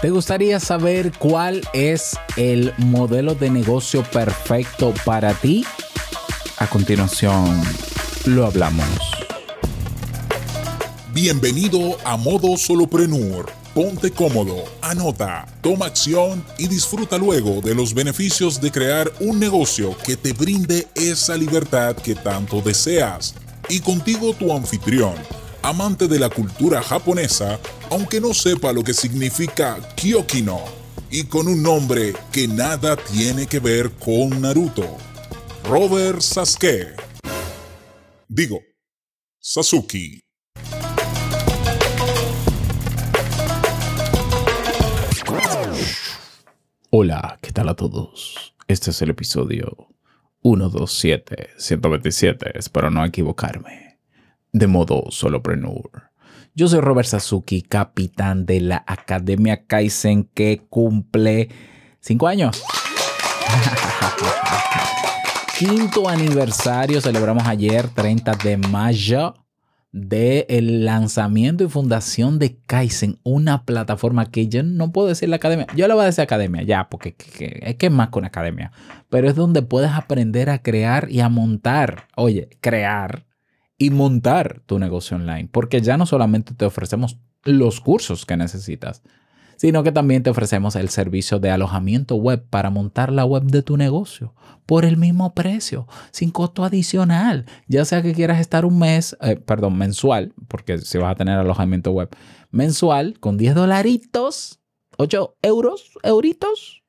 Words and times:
¿Te 0.00 0.10
gustaría 0.10 0.60
saber 0.60 1.10
cuál 1.18 1.60
es 1.72 2.16
el 2.36 2.72
modelo 2.78 3.34
de 3.34 3.50
negocio 3.50 4.04
perfecto 4.04 4.94
para 5.04 5.34
ti? 5.34 5.64
A 6.58 6.68
continuación, 6.68 7.60
lo 8.24 8.46
hablamos. 8.46 8.86
Bienvenido 11.12 11.98
a 12.04 12.16
Modo 12.16 12.56
Soloprenur. 12.56 13.50
Ponte 13.74 14.12
cómodo, 14.12 14.62
anota, 14.82 15.46
toma 15.62 15.86
acción 15.86 16.44
y 16.58 16.68
disfruta 16.68 17.18
luego 17.18 17.60
de 17.60 17.74
los 17.74 17.92
beneficios 17.92 18.60
de 18.60 18.70
crear 18.70 19.12
un 19.18 19.40
negocio 19.40 19.96
que 20.04 20.16
te 20.16 20.32
brinde 20.32 20.86
esa 20.94 21.36
libertad 21.36 21.96
que 21.96 22.14
tanto 22.14 22.60
deseas. 22.60 23.34
Y 23.68 23.80
contigo 23.80 24.32
tu 24.32 24.52
anfitrión 24.52 25.14
amante 25.62 26.08
de 26.08 26.18
la 26.18 26.30
cultura 26.30 26.82
japonesa, 26.82 27.58
aunque 27.90 28.20
no 28.20 28.34
sepa 28.34 28.72
lo 28.72 28.82
que 28.82 28.94
significa 28.94 29.78
Kyokino, 29.96 30.60
y 31.10 31.24
con 31.24 31.48
un 31.48 31.62
nombre 31.62 32.14
que 32.32 32.46
nada 32.46 32.96
tiene 32.96 33.46
que 33.46 33.58
ver 33.58 33.90
con 33.92 34.40
Naruto. 34.40 34.96
Robert 35.64 36.20
Sasuke. 36.20 36.96
Digo, 38.28 38.60
Sasuke. 39.38 40.20
Hola, 46.90 47.38
¿qué 47.42 47.52
tal 47.52 47.68
a 47.68 47.74
todos? 47.74 48.54
Este 48.66 48.90
es 48.90 49.02
el 49.02 49.10
episodio 49.10 49.88
127, 50.42 51.50
127, 51.58 52.58
espero 52.58 52.90
no 52.90 53.04
equivocarme 53.04 53.87
de 54.52 54.66
modo 54.66 55.04
solopreneur. 55.10 56.10
Yo 56.54 56.68
soy 56.68 56.80
Robert 56.80 57.08
Sasuki, 57.08 57.62
capitán 57.62 58.44
de 58.44 58.60
la 58.60 58.84
Academia 58.86 59.64
Kaizen 59.66 60.24
que 60.24 60.66
cumple 60.68 61.48
cinco 62.00 62.26
años. 62.26 62.62
Quinto 65.58 66.08
aniversario, 66.08 67.00
celebramos 67.00 67.46
ayer, 67.46 67.88
30 67.88 68.32
de 68.42 68.56
mayo, 68.56 69.34
del 69.92 70.84
lanzamiento 70.84 71.64
y 71.64 71.68
fundación 71.68 72.38
de 72.38 72.58
Kaizen, 72.66 73.18
una 73.22 73.64
plataforma 73.64 74.30
que 74.30 74.48
yo 74.48 74.62
no 74.62 74.92
puedo 74.92 75.08
decir 75.08 75.28
la 75.28 75.36
academia, 75.36 75.66
yo 75.74 75.88
le 75.88 75.94
voy 75.94 76.02
a 76.02 76.06
decir 76.06 76.22
academia 76.22 76.62
ya, 76.62 76.88
porque 76.88 77.16
es 77.18 77.76
que 77.76 77.86
es 77.86 77.92
más 77.92 78.10
que 78.10 78.18
una 78.18 78.28
academia, 78.28 78.70
pero 79.08 79.28
es 79.28 79.34
donde 79.34 79.62
puedes 79.62 79.90
aprender 79.90 80.50
a 80.50 80.62
crear 80.62 81.10
y 81.10 81.20
a 81.20 81.28
montar, 81.28 82.08
oye, 82.16 82.50
crear 82.60 83.24
y 83.78 83.90
montar 83.90 84.60
tu 84.66 84.78
negocio 84.78 85.16
online, 85.16 85.48
porque 85.50 85.80
ya 85.80 85.96
no 85.96 86.04
solamente 86.04 86.52
te 86.54 86.64
ofrecemos 86.64 87.18
los 87.44 87.80
cursos 87.80 88.26
que 88.26 88.36
necesitas, 88.36 89.02
sino 89.56 89.82
que 89.82 89.92
también 89.92 90.22
te 90.22 90.30
ofrecemos 90.30 90.76
el 90.76 90.88
servicio 90.88 91.38
de 91.38 91.50
alojamiento 91.50 92.16
web 92.16 92.44
para 92.48 92.70
montar 92.70 93.12
la 93.12 93.24
web 93.24 93.44
de 93.44 93.62
tu 93.62 93.76
negocio 93.76 94.34
por 94.66 94.84
el 94.84 94.96
mismo 94.96 95.34
precio, 95.34 95.86
sin 96.10 96.30
costo 96.30 96.64
adicional, 96.64 97.46
ya 97.66 97.84
sea 97.84 98.02
que 98.02 98.12
quieras 98.12 98.40
estar 98.40 98.64
un 98.64 98.78
mes, 98.78 99.16
eh, 99.20 99.36
perdón, 99.36 99.78
mensual, 99.78 100.34
porque 100.46 100.78
si 100.78 100.98
vas 100.98 101.12
a 101.12 101.16
tener 101.16 101.38
alojamiento 101.38 101.92
web 101.92 102.08
mensual 102.50 103.18
con 103.18 103.38
10 103.38 103.54
dolaritos, 103.54 104.60
8 104.98 105.36
euros, 105.42 105.92
euritos, 106.02 106.82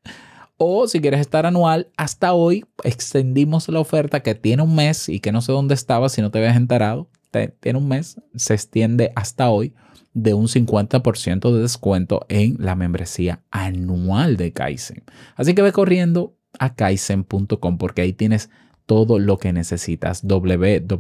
o 0.60 0.88
si 0.88 1.00
quieres 1.00 1.22
estar 1.22 1.46
anual, 1.46 1.88
hasta 1.96 2.34
hoy 2.34 2.66
extendimos 2.84 3.70
la 3.70 3.80
oferta 3.80 4.20
que 4.20 4.36
tiene 4.36 4.62
un 4.62 4.76
mes 4.76 5.08
y 5.08 5.22
que 5.22 5.32
no 5.32 5.42
sé 5.42 5.54
dónde 5.54 5.74
estaba 5.74 6.10
si 6.10 6.22
no 6.22 6.32
te 6.32 6.38
habías 6.40 6.58
enterado. 6.58 7.10
Tiene 7.62 7.80
un 7.80 7.88
mes, 7.88 8.22
se 8.36 8.56
extiende 8.56 9.14
hasta 9.16 9.50
hoy 9.50 9.74
de 10.14 10.34
un 10.34 10.48
50% 10.48 11.54
de 11.54 11.62
descuento 11.62 12.26
en 12.28 12.58
la 12.60 12.76
membresía 12.76 13.42
anual 13.52 14.36
de 14.36 14.52
Kaizen. 14.52 15.04
Así 15.36 15.56
que 15.56 15.62
ve 15.62 15.72
corriendo 15.72 16.36
a 16.60 16.76
kaizen.com 16.76 17.78
porque 17.78 18.02
ahí 18.02 18.12
tienes 18.12 18.50
todo 18.86 19.18
lo 19.18 19.38
que 19.38 19.54
necesitas. 19.54 20.28
www.kaiisen.com. 20.28 21.00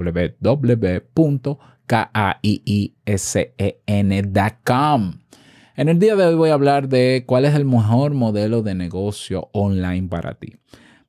En 5.79 5.87
el 5.87 5.97
día 5.97 6.17
de 6.17 6.25
hoy 6.25 6.35
voy 6.35 6.49
a 6.49 6.55
hablar 6.55 6.89
de 6.89 7.23
cuál 7.25 7.45
es 7.45 7.55
el 7.55 7.63
mejor 7.63 8.13
modelo 8.13 8.61
de 8.61 8.75
negocio 8.75 9.47
online 9.53 10.09
para 10.09 10.33
ti. 10.33 10.57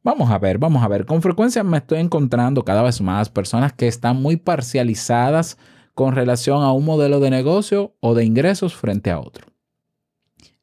Vamos 0.04 0.30
a 0.30 0.38
ver, 0.38 0.58
vamos 0.58 0.84
a 0.84 0.86
ver. 0.86 1.06
Con 1.06 1.22
frecuencia 1.22 1.64
me 1.64 1.78
estoy 1.78 1.98
encontrando 1.98 2.64
cada 2.64 2.82
vez 2.82 3.00
más 3.00 3.30
personas 3.30 3.72
que 3.72 3.88
están 3.88 4.22
muy 4.22 4.36
parcializadas 4.36 5.58
con 5.92 6.14
relación 6.14 6.62
a 6.62 6.70
un 6.70 6.84
modelo 6.84 7.18
de 7.18 7.30
negocio 7.30 7.96
o 7.98 8.14
de 8.14 8.24
ingresos 8.24 8.76
frente 8.76 9.10
a 9.10 9.18
otro. 9.18 9.44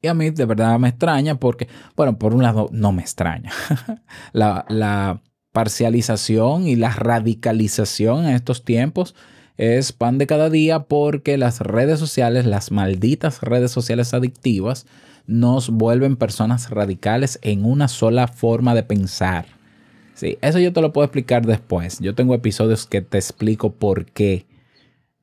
Y 0.02 0.08
a 0.08 0.14
mí 0.14 0.30
de 0.30 0.46
verdad 0.46 0.80
me 0.80 0.88
extraña 0.88 1.36
porque, 1.36 1.68
bueno, 1.98 2.18
por 2.18 2.34
un 2.34 2.44
lado 2.44 2.70
no 2.72 2.94
me 2.94 3.02
extraña. 3.02 3.52
la, 4.32 4.64
la 4.70 5.22
parcialización 5.52 6.66
y 6.66 6.78
la 6.78 6.92
radicalización 6.92 8.24
en 8.24 8.36
estos 8.36 8.64
tiempos 8.64 9.16
es 9.58 9.92
pan 9.92 10.18
de 10.18 10.28
cada 10.28 10.50
día 10.50 10.84
porque 10.84 11.38
las 11.38 11.62
redes 11.62 12.00
sociales, 12.00 12.46
las 12.46 12.72
malditas 12.72 13.42
redes 13.42 13.72
sociales 13.72 14.14
adictivas, 14.14 14.86
nos 15.26 15.70
vuelven 15.70 16.16
personas 16.16 16.70
radicales 16.70 17.40
en 17.42 17.66
una 17.66 17.88
sola 17.88 18.28
forma 18.28 18.76
de 18.76 18.84
pensar. 18.84 19.46
Sí, 20.14 20.38
eso 20.42 20.60
yo 20.60 20.74
te 20.74 20.82
lo 20.82 20.94
puedo 20.94 21.06
explicar 21.06 21.46
después. 21.46 22.00
Yo 22.00 22.16
tengo 22.16 22.34
episodios 22.34 22.86
que 22.86 23.02
te 23.02 23.18
explico 23.18 23.74
por 23.74 24.06
qué. 24.06 24.46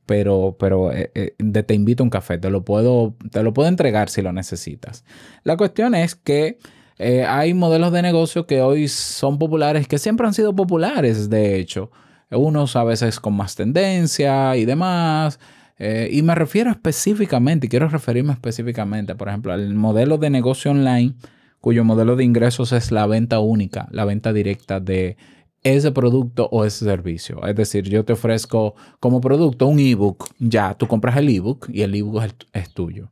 Pero, 0.07 0.55
pero 0.59 0.93
eh, 0.93 1.11
eh, 1.15 1.63
te 1.63 1.75
invito 1.75 2.03
a 2.03 2.05
un 2.05 2.11
café, 2.11 2.37
te 2.37 2.51
lo, 2.51 2.63
puedo, 2.63 3.15
te 3.31 3.43
lo 3.43 3.55
puedo 3.55 3.71
entregar 3.71 4.11
si 4.11 4.21
lo 4.21 4.35
necesitas. 4.35 5.03
La 5.45 5.57
cuestión 5.57 5.95
es 5.95 6.15
que 6.15 6.59
eh, 6.99 7.25
hay 7.25 7.55
modelos 7.55 7.91
de 7.91 8.03
negocio 8.03 8.47
que 8.47 8.61
hoy 8.61 8.89
son 8.89 9.39
populares, 9.39 9.89
que 9.89 9.97
siempre 9.97 10.27
han 10.27 10.35
sido 10.35 10.55
populares, 10.55 11.31
de 11.31 11.57
hecho 11.59 11.91
unos 12.31 12.77
a 12.77 12.85
veces 12.85 13.21
con 13.21 13.35
más 13.35 13.55
tendencia 13.55 14.57
y 14.57 14.65
demás. 14.65 15.39
Eh, 15.79 16.09
y 16.13 16.23
me 16.23 16.35
refiero 16.35 16.71
específicamente, 16.71 17.69
quiero 17.69 17.89
referirme 17.89 18.33
específicamente, 18.33 19.15
por 19.15 19.29
ejemplo, 19.29 19.53
al 19.53 19.75
modelo 19.75 20.19
de 20.19 20.31
negocio 20.31 20.71
online, 20.71 21.15
cuyo 21.61 21.85
modelo 21.85 22.17
de 22.17 22.25
ingresos 22.25 22.73
es 22.73 22.93
la 22.93 23.07
venta 23.07 23.41
única, 23.41 23.89
la 23.91 24.05
venta 24.05 24.33
directa 24.33 24.81
de 24.81 25.17
ese 25.63 25.91
producto 25.93 26.49
o 26.53 26.65
ese 26.65 26.85
servicio. 26.85 27.45
Es 27.47 27.57
decir, 27.57 27.89
yo 27.89 28.05
te 28.05 28.13
ofrezco 28.13 28.75
como 29.01 29.21
producto 29.21 29.67
un 29.67 29.81
ebook, 29.81 30.29
ya 30.39 30.75
tú 30.75 30.87
compras 30.87 31.17
el 31.17 31.29
ebook 31.29 31.69
y 31.71 31.83
el 31.83 31.95
ebook 31.95 32.23
es, 32.23 32.35
es 32.53 32.71
tuyo. 32.73 33.11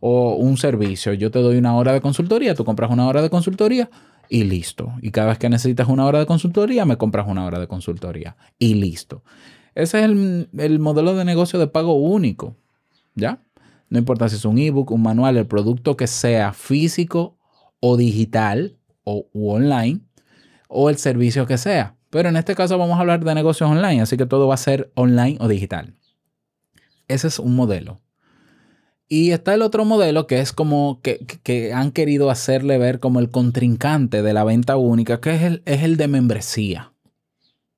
O 0.00 0.36
un 0.36 0.56
servicio, 0.56 1.12
yo 1.12 1.30
te 1.30 1.40
doy 1.40 1.58
una 1.58 1.76
hora 1.76 1.92
de 1.92 2.00
consultoría, 2.00 2.54
tú 2.54 2.64
compras 2.64 2.90
una 2.90 3.06
hora 3.06 3.20
de 3.20 3.30
consultoría 3.30 3.90
y 4.32 4.44
listo. 4.44 4.94
Y 5.02 5.10
cada 5.10 5.28
vez 5.28 5.38
que 5.38 5.50
necesitas 5.50 5.88
una 5.88 6.06
hora 6.06 6.18
de 6.18 6.24
consultoría, 6.24 6.86
me 6.86 6.96
compras 6.96 7.26
una 7.28 7.44
hora 7.44 7.60
de 7.60 7.68
consultoría 7.68 8.34
y 8.58 8.74
listo. 8.74 9.22
Ese 9.74 9.98
es 9.98 10.04
el, 10.04 10.78
modelo 10.78 11.14
de 11.14 11.26
negocio 11.26 11.58
de 11.58 11.66
pago 11.66 11.92
único. 11.92 12.56
¿Ya? 13.14 13.42
No 13.90 13.98
importa 13.98 14.30
si 14.30 14.36
es 14.36 14.46
un 14.46 14.56
ebook, 14.56 14.90
un 14.90 15.02
manual, 15.02 15.36
el 15.36 15.46
producto 15.46 15.98
que 15.98 16.06
sea 16.06 16.54
físico 16.54 17.36
o 17.78 17.98
digital 17.98 18.78
o 19.04 19.26
online 19.34 20.00
o 20.66 20.88
el 20.88 20.96
servicio 20.96 21.46
que 21.46 21.58
sea. 21.58 21.96
Pero 22.08 22.30
en 22.30 22.36
este 22.36 22.54
caso 22.54 22.78
vamos 22.78 22.96
a 22.96 23.00
hablar 23.00 23.22
de 23.22 23.34
negocios 23.34 23.68
online, 23.68 24.00
así 24.00 24.16
que 24.16 24.24
todo 24.24 24.48
va 24.48 24.54
a 24.54 24.56
ser 24.56 24.90
online 24.94 25.36
o 25.40 25.48
digital. 25.48 25.94
Ese 27.06 27.28
es 27.28 27.38
un 27.38 27.54
modelo. 27.54 28.00
Y 29.14 29.32
está 29.32 29.52
el 29.52 29.60
otro 29.60 29.84
modelo 29.84 30.26
que 30.26 30.40
es 30.40 30.54
como 30.54 31.02
que, 31.02 31.70
han 31.74 31.90
querido 31.90 32.30
hacerle 32.30 32.78
ver 32.78 32.98
como 32.98 33.20
el 33.20 33.30
contrincante 33.30 34.22
de 34.22 34.32
la 34.32 34.42
venta 34.42 34.78
única, 34.78 35.20
que 35.20 35.34
es 35.34 35.42
el, 35.42 35.62
es 35.66 35.82
el 35.82 35.98
de 35.98 36.08
membresía. 36.08 36.94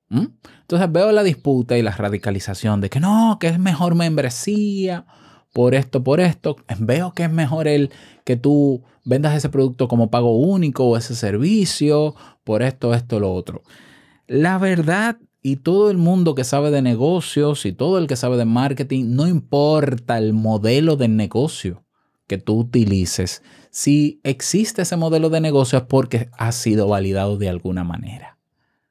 ¿Mm? 0.07 0.27
Entonces 0.61 0.89
veo 0.93 1.11
la 1.11 1.23
disputa 1.23 1.77
y 1.77 1.81
la 1.81 1.91
radicalización 1.91 2.79
de 2.79 2.89
que 2.89 3.01
no, 3.01 3.37
que 3.37 3.47
es 3.47 3.59
mejor 3.59 3.95
membresía 3.95 5.07
por 5.51 5.75
esto, 5.75 6.05
por 6.05 6.21
esto. 6.21 6.55
Veo 6.79 7.11
que 7.11 7.23
es 7.23 7.31
mejor 7.31 7.67
el 7.67 7.91
que 8.23 8.37
tú 8.37 8.85
vendas 9.03 9.35
ese 9.35 9.49
producto 9.49 9.89
como 9.89 10.09
pago 10.09 10.37
único 10.37 10.85
o 10.85 10.95
ese 10.95 11.15
servicio 11.15 12.15
por 12.45 12.63
esto, 12.63 12.93
esto, 12.93 13.19
lo 13.19 13.33
otro. 13.33 13.61
La 14.27 14.57
verdad 14.57 15.17
y 15.47 15.57
todo 15.57 15.91
el 15.91 15.97
mundo 15.97 16.33
que 16.33 16.43
sabe 16.43 16.71
de 16.71 16.81
negocios 16.81 17.67
y 17.67 17.71
todo 17.71 17.99
el 17.99 18.07
que 18.07 18.15
sabe 18.15 18.35
de 18.35 18.45
marketing, 18.45 19.09
no 19.09 19.27
importa 19.27 20.17
el 20.17 20.33
modelo 20.33 20.95
de 20.95 21.07
negocio 21.07 21.83
que 22.25 22.39
tú 22.39 22.57
utilices, 22.57 23.43
si 23.69 24.19
existe 24.23 24.81
ese 24.81 24.97
modelo 24.97 25.29
de 25.29 25.41
negocio 25.41 25.77
es 25.77 25.83
porque 25.83 26.29
ha 26.35 26.51
sido 26.51 26.87
validado 26.87 27.37
de 27.37 27.47
alguna 27.47 27.83
manera. 27.83 28.39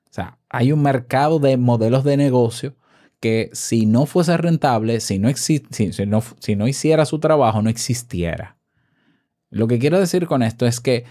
O 0.08 0.12
sea, 0.14 0.38
hay 0.48 0.70
un 0.70 0.80
mercado 0.80 1.40
de 1.40 1.56
modelos 1.56 2.04
de 2.04 2.16
negocio 2.16 2.76
que 3.18 3.50
si 3.52 3.84
no 3.86 4.06
fuese 4.06 4.36
rentable, 4.36 5.00
si 5.00 5.18
no, 5.18 5.34
si, 5.34 5.60
no, 6.54 6.68
hiciera 6.68 7.04
su 7.04 7.18
trabajo, 7.18 7.62
no 7.62 7.68
existiera. 7.68 8.58
Lo 9.50 9.66
que 9.66 9.80
quiero 9.80 9.98
decir 9.98 10.28
con 10.28 10.44
esto 10.44 10.66
es 10.66 10.78
que 10.78 11.04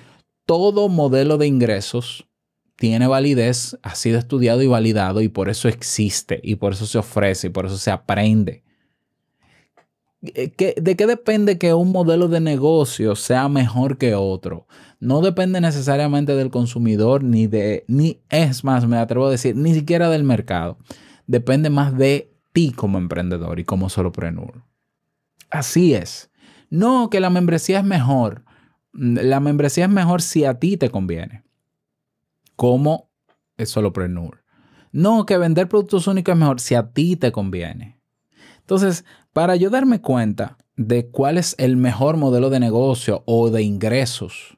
todo 0.46 0.88
modelo 0.88 1.38
de 1.38 1.48
ingresos 1.48 2.30
tiene 2.84 3.08
validez, 3.08 3.80
ha 3.82 3.96
sido 3.96 4.20
estudiado 4.20 4.62
y 4.62 4.68
validado 4.68 5.22
y 5.22 5.30
por 5.30 5.48
eso 5.48 5.70
existe 5.70 6.42
y 6.44 6.58
por 6.58 6.74
eso 6.74 6.86
se 6.86 6.98
ofrece 6.98 7.48
y 7.48 7.50
por 7.50 7.66
eso 7.66 7.78
se 7.78 7.92
aprende. 7.92 8.66
eh, 10.22 10.52
¿De 10.76 10.98
qué 10.98 11.08
depende 11.08 11.58
que 11.58 11.74
un 11.74 11.94
modelo 11.94 12.28
de 12.28 12.42
negocio 12.42 13.16
sea 13.16 13.48
mejor 13.48 13.98
que 13.98 14.16
otro? 14.16 14.68
No 15.00 15.22
depende 15.22 15.62
necesariamente 15.62 16.36
del 16.36 16.50
consumidor, 16.50 17.24
ni 17.24 17.48
de, 17.48 17.86
ni 17.88 18.20
es 18.28 18.66
más, 18.66 18.86
me 18.86 18.98
atrevo 18.98 19.28
a 19.28 19.32
decir, 19.32 19.56
ni 19.56 19.74
siquiera 19.74 20.10
del 20.10 20.26
mercado. 20.26 20.78
Depende 21.26 21.70
más 21.70 21.98
de 21.98 22.34
ti 22.52 22.74
como 22.76 22.98
emprendedor 22.98 23.62
y 23.62 23.64
como 23.64 23.88
solopreneur. 23.88 24.62
Así 25.50 25.94
es. 25.94 26.32
No, 26.70 27.10
que 27.10 27.22
la 27.22 27.30
membresía 27.30 27.80
es 27.80 27.86
mejor. 27.86 28.44
La 28.92 29.40
membresía 29.40 29.86
es 29.86 29.90
mejor 29.90 30.22
si 30.22 30.44
a 30.44 30.60
ti 30.60 30.76
te 30.76 30.90
conviene. 30.90 31.46
Como 32.56 33.10
solopreneur. 33.58 34.44
No, 34.92 35.26
que 35.26 35.38
vender 35.38 35.68
productos 35.68 36.08
únicos 36.08 36.34
es 36.34 36.40
mejor 36.40 36.60
si 36.60 36.76
a 36.76 36.92
ti 36.92 37.16
te 37.16 37.32
conviene. 37.32 38.00
Entonces, 38.60 39.06
para 39.34 39.56
yo 39.56 39.70
darme 39.70 40.02
cuenta 40.02 40.58
de 40.76 41.08
cuál 41.10 41.38
es 41.38 41.56
el 41.58 41.78
mejor 41.78 42.18
modelo 42.18 42.50
de 42.50 42.60
negocio 42.60 43.24
o 43.26 43.50
de 43.50 43.64
ingresos 43.64 44.58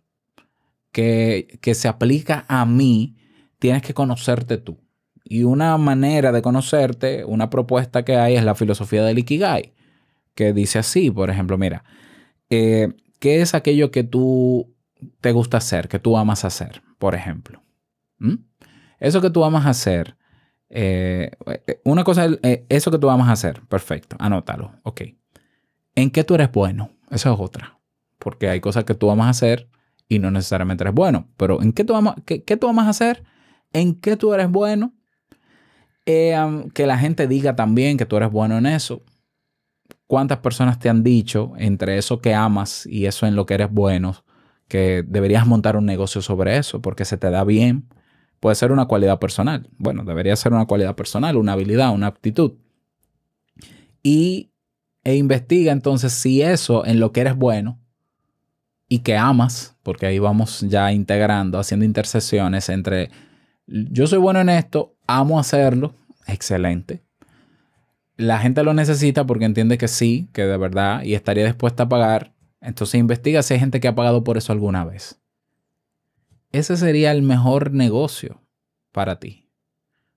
que, 0.92 1.59
que 1.62 1.74
se 1.74 1.88
aplica 1.88 2.45
a 2.47 2.65
mí, 2.65 3.15
tienes 3.59 3.81
que 3.81 3.94
conocerte 3.94 4.57
tú. 4.57 4.77
Y 5.24 5.44
una 5.44 5.77
manera 5.77 6.31
de 6.31 6.41
conocerte, 6.41 7.25
una 7.25 7.50
propuesta 7.50 8.06
que 8.06 8.18
hay 8.18 8.36
es 8.36 8.44
la 8.44 8.56
filosofía 8.56 9.03
del 9.03 9.19
Ikigai, 9.19 9.74
que 10.36 10.53
dice 10.53 10.80
así, 10.80 11.09
por 11.09 11.30
ejemplo, 11.30 11.57
mira, 11.57 11.83
eh, 12.50 12.94
¿qué 13.19 13.41
es 13.41 13.56
aquello 13.56 13.89
que 13.89 14.03
tú 14.03 14.75
te 15.21 15.31
gusta 15.31 15.57
hacer, 15.57 15.88
que 15.88 15.98
tú 15.98 16.18
amas 16.18 16.45
hacer, 16.45 16.83
por 17.00 17.15
ejemplo? 17.15 17.64
¿Mm? 18.19 18.35
Eso 19.00 19.21
que 19.21 19.29
tú 19.29 19.44
amas 19.44 19.65
hacer, 19.65 20.17
eh, 20.69 21.31
una 21.83 22.03
cosa, 22.03 22.27
eh, 22.44 22.65
eso 22.69 22.91
que 22.91 22.97
tú 22.97 23.09
amas 23.09 23.29
hacer, 23.29 23.62
perfecto, 23.67 24.15
anótalo, 24.19 24.71
ok. 24.83 25.01
¿En 25.95 26.12
qué 26.12 26.23
tú 26.23 26.35
eres 26.35 26.51
bueno? 26.51 26.91
Eso 27.12 27.33
es 27.33 27.39
otra, 27.39 27.79
porque 28.19 28.50
hay 28.50 28.59
cosas 28.59 28.83
que 28.83 28.95
tú 28.95 29.12
amas 29.12 29.29
hacer 29.29 29.69
y 30.07 30.19
no 30.19 30.31
necesariamente 30.31 30.83
eres 30.83 30.94
bueno, 30.94 31.27
pero 31.38 31.62
¿en 31.62 31.73
qué 31.73 31.83
tú 31.83 31.95
amas, 31.95 32.15
qué, 32.25 32.44
qué 32.44 32.57
tú 32.57 32.67
amas 32.67 32.88
hacer? 32.88 33.23
¿En 33.73 33.95
qué 33.95 34.15
tú 34.15 34.33
eres 34.33 34.50
bueno? 34.50 34.94
Eh, 36.06 36.35
que 36.73 36.85
la 36.85 36.97
gente 36.97 37.27
diga 37.27 37.56
también 37.56 37.97
que 37.97 38.06
tú 38.06 38.17
eres 38.17 38.31
bueno 38.31 38.57
en 38.57 38.67
eso. 38.67 39.03
¿Cuántas 40.07 40.38
personas 40.39 40.77
te 40.77 40.88
han 40.88 41.03
dicho 41.03 41.53
entre 41.57 41.97
eso 41.97 42.21
que 42.21 42.33
amas 42.33 42.85
y 42.85 43.07
eso 43.07 43.25
en 43.25 43.35
lo 43.35 43.45
que 43.45 43.56
eres 43.56 43.71
bueno 43.71 44.23
que 44.67 45.03
deberías 45.06 45.47
montar 45.47 45.77
un 45.77 45.85
negocio 45.85 46.21
sobre 46.21 46.57
eso 46.57 46.81
porque 46.81 47.06
se 47.06 47.17
te 47.17 47.31
da 47.31 47.44
bien? 47.44 47.88
Puede 48.40 48.56
ser 48.56 48.72
una 48.72 48.86
cualidad 48.86 49.20
personal. 49.20 49.70
Bueno, 49.78 50.04
debería 50.04 50.36
ser 50.36 50.54
una 50.54 50.66
cualidad 50.66 50.96
personal, 50.96 51.38
una 51.38 51.54
habilidad, 51.54 51.94
una 51.94 52.08
aptitud. 52.08 52.54
Y 54.04 54.52
e 55.04 55.16
investiga 55.16 55.72
entonces 55.72 56.14
si 56.14 56.42
eso 56.42 56.86
en 56.86 57.00
lo 57.00 57.12
que 57.12 57.22
eres 57.22 57.36
bueno 57.36 57.80
y 58.90 59.00
que 59.00 59.16
amas, 59.18 59.78
porque 59.84 60.08
ahí 60.08 60.20
vamos 60.20 60.62
ya 60.62 60.92
integrando, 60.92 61.60
haciendo 61.60 61.86
intercesiones 61.86 62.70
entre 62.70 63.10
yo 63.68 64.08
soy 64.08 64.20
bueno 64.20 64.42
en 64.42 64.50
esto, 64.50 64.96
amo 65.08 65.40
hacerlo, 65.40 65.96
excelente. 66.28 67.04
La 68.18 68.40
gente 68.40 68.64
lo 68.64 68.74
necesita 68.74 69.26
porque 69.26 69.46
entiende 69.46 69.78
que 69.78 69.88
sí, 69.88 70.30
que 70.34 70.44
de 70.44 70.58
verdad, 70.58 71.04
y 71.04 71.16
estaría 71.16 71.46
dispuesta 71.46 71.84
a 71.84 71.90
pagar. 71.90 72.34
Entonces 72.62 73.00
investiga 73.00 73.44
si 73.44 73.56
hay 73.56 73.60
gente 73.60 73.80
que 73.80 73.88
ha 73.88 73.96
pagado 73.96 74.24
por 74.24 74.38
eso 74.38 74.54
alguna 74.54 74.86
vez. 74.86 75.20
Ese 76.56 76.78
sería 76.78 77.12
el 77.12 77.22
mejor 77.22 77.74
negocio 77.74 78.42
para 78.94 79.19
ti. 79.19 79.50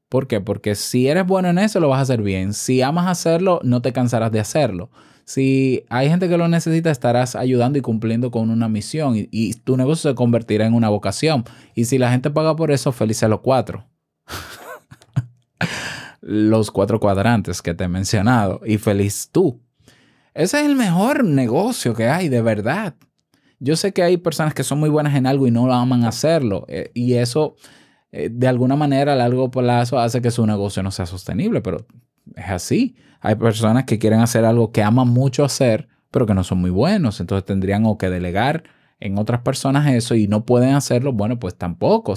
¿Por 0.09 0.29
qué? 0.29 0.41
Porque 0.41 0.77
si 0.77 1.09
eres 1.09 1.27
bueno 1.27 1.49
en 1.49 1.59
eso, 1.59 1.81
lo 1.81 1.89
vas 1.89 1.99
a 1.99 2.03
hacer 2.03 2.23
bien. 2.23 2.55
Si 2.55 2.81
amas 2.81 3.09
hacerlo, 3.09 3.59
no 3.65 3.83
te 3.83 3.93
cansarás 3.93 4.31
de 4.31 4.39
hacerlo. 4.39 4.89
Si 5.25 5.85
hay 5.89 6.09
gente 6.09 6.29
que 6.29 6.39
lo 6.39 6.47
necesita, 6.47 6.93
estarás 6.93 7.35
ayudando 7.35 7.77
y 7.77 7.83
cumpliendo 7.83 8.31
con 8.31 8.51
una 8.51 8.69
misión 8.69 9.15
y, 9.17 9.55
tu 9.55 9.77
negocio 9.77 10.11
se 10.11 10.15
convertirá 10.15 10.65
en 10.65 10.75
una 10.75 10.89
vocación. 10.89 11.43
Y 11.75 11.87
si 11.87 11.99
la 11.99 12.09
gente 12.09 12.31
paga 12.31 12.55
por 12.55 12.71
eso, 12.71 12.93
felices 12.93 13.29
los 13.29 13.41
cuatro. 13.41 13.85
los 16.21 16.71
cuatro 16.71 17.01
cuadrantes 17.01 17.63
que 17.63 17.75
te 17.75 17.83
he 17.83 17.89
mencionado 17.89 18.61
y 18.65 18.79
feliz 18.79 19.29
tú. 19.33 19.61
Ese 20.35 20.61
es 20.61 20.67
el 20.67 20.77
mejor 20.77 21.25
negocio 21.25 21.95
que 21.95 22.07
hay, 22.09 22.29
de 22.29 22.43
verdad. 22.43 22.95
Yo 23.61 23.77
sé 23.77 23.93
que 23.93 24.03
hay 24.03 24.17
personas 24.17 24.55
que 24.55 24.63
son 24.63 24.79
muy 24.79 24.89
buenas 24.89 25.15
en 25.17 25.27
algo 25.27 25.47
y 25.47 25.51
no 25.51 25.67
lo 25.67 25.75
aman 25.75 26.05
hacerlo. 26.05 26.65
Eh, 26.69 26.91
y 26.95 27.15
eso, 27.15 27.57
eh, 28.13 28.29
de 28.31 28.47
alguna 28.47 28.77
manera, 28.77 29.13
a 29.15 29.17
largo 29.17 29.51
plazo 29.51 29.99
hace 29.99 30.23
que 30.23 30.31
su 30.31 30.47
negocio 30.47 30.83
no 30.83 30.91
sea 30.91 31.07
sostenible, 31.07 31.61
pero 31.61 31.87
es 32.37 32.49
así. 32.49 32.97
Hay 33.21 33.35
personas 33.35 33.85
que 33.85 33.99
quieren 33.99 34.21
hacer 34.21 34.45
algo 34.45 34.71
que 34.71 34.83
aman 34.83 35.09
mucho 35.09 35.45
hacer, 35.45 35.89
pero 36.11 36.27
que 36.27 36.35
no 36.35 36.45
son 36.45 36.61
muy 36.61 36.71
buenos. 36.71 37.21
Entonces 37.21 37.45
tendrían 37.45 37.85
o 37.87 37.99
que 37.99 38.11
delegar 38.11 38.65
en 39.01 39.19
otras 39.19 39.41
personas 39.41 39.93
eso 39.93 40.15
y 40.15 40.29
no 40.29 40.45
pueden 40.45 40.75
hacerlo. 40.75 41.13
Bueno, 41.13 41.39
pues 41.39 41.57
tampoco 41.57 42.15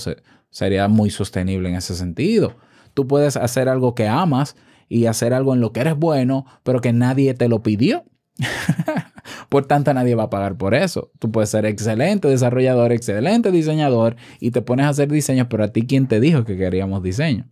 sería 0.49 0.87
muy 0.87 1.09
sostenible 1.09 1.69
en 1.69 1.75
ese 1.75 1.95
sentido. 1.95 2.55
Tú 2.93 3.07
puedes 3.07 3.37
hacer 3.37 3.69
algo 3.69 3.95
que 3.95 4.07
amas 4.07 4.55
y 4.89 5.05
hacer 5.05 5.33
algo 5.33 5.53
en 5.53 5.61
lo 5.61 5.71
que 5.71 5.79
eres 5.79 5.95
bueno, 5.95 6.45
pero 6.63 6.81
que 6.81 6.93
nadie 6.93 7.33
te 7.33 7.47
lo 7.47 7.63
pidió. 7.63 8.03
por 9.49 9.65
tanto, 9.65 9.93
nadie 9.93 10.15
va 10.15 10.23
a 10.23 10.29
pagar 10.29 10.57
por 10.57 10.73
eso. 10.73 11.11
Tú 11.19 11.31
puedes 11.31 11.49
ser 11.49 11.65
excelente 11.65 12.27
desarrollador, 12.27 12.91
excelente 12.91 13.51
diseñador 13.51 14.15
y 14.39 14.51
te 14.51 14.61
pones 14.61 14.85
a 14.85 14.89
hacer 14.89 15.11
diseños, 15.11 15.47
pero 15.49 15.63
a 15.63 15.67
ti, 15.69 15.85
¿quién 15.85 16.07
te 16.07 16.19
dijo 16.19 16.43
que 16.43 16.57
queríamos 16.57 17.03
diseño? 17.03 17.49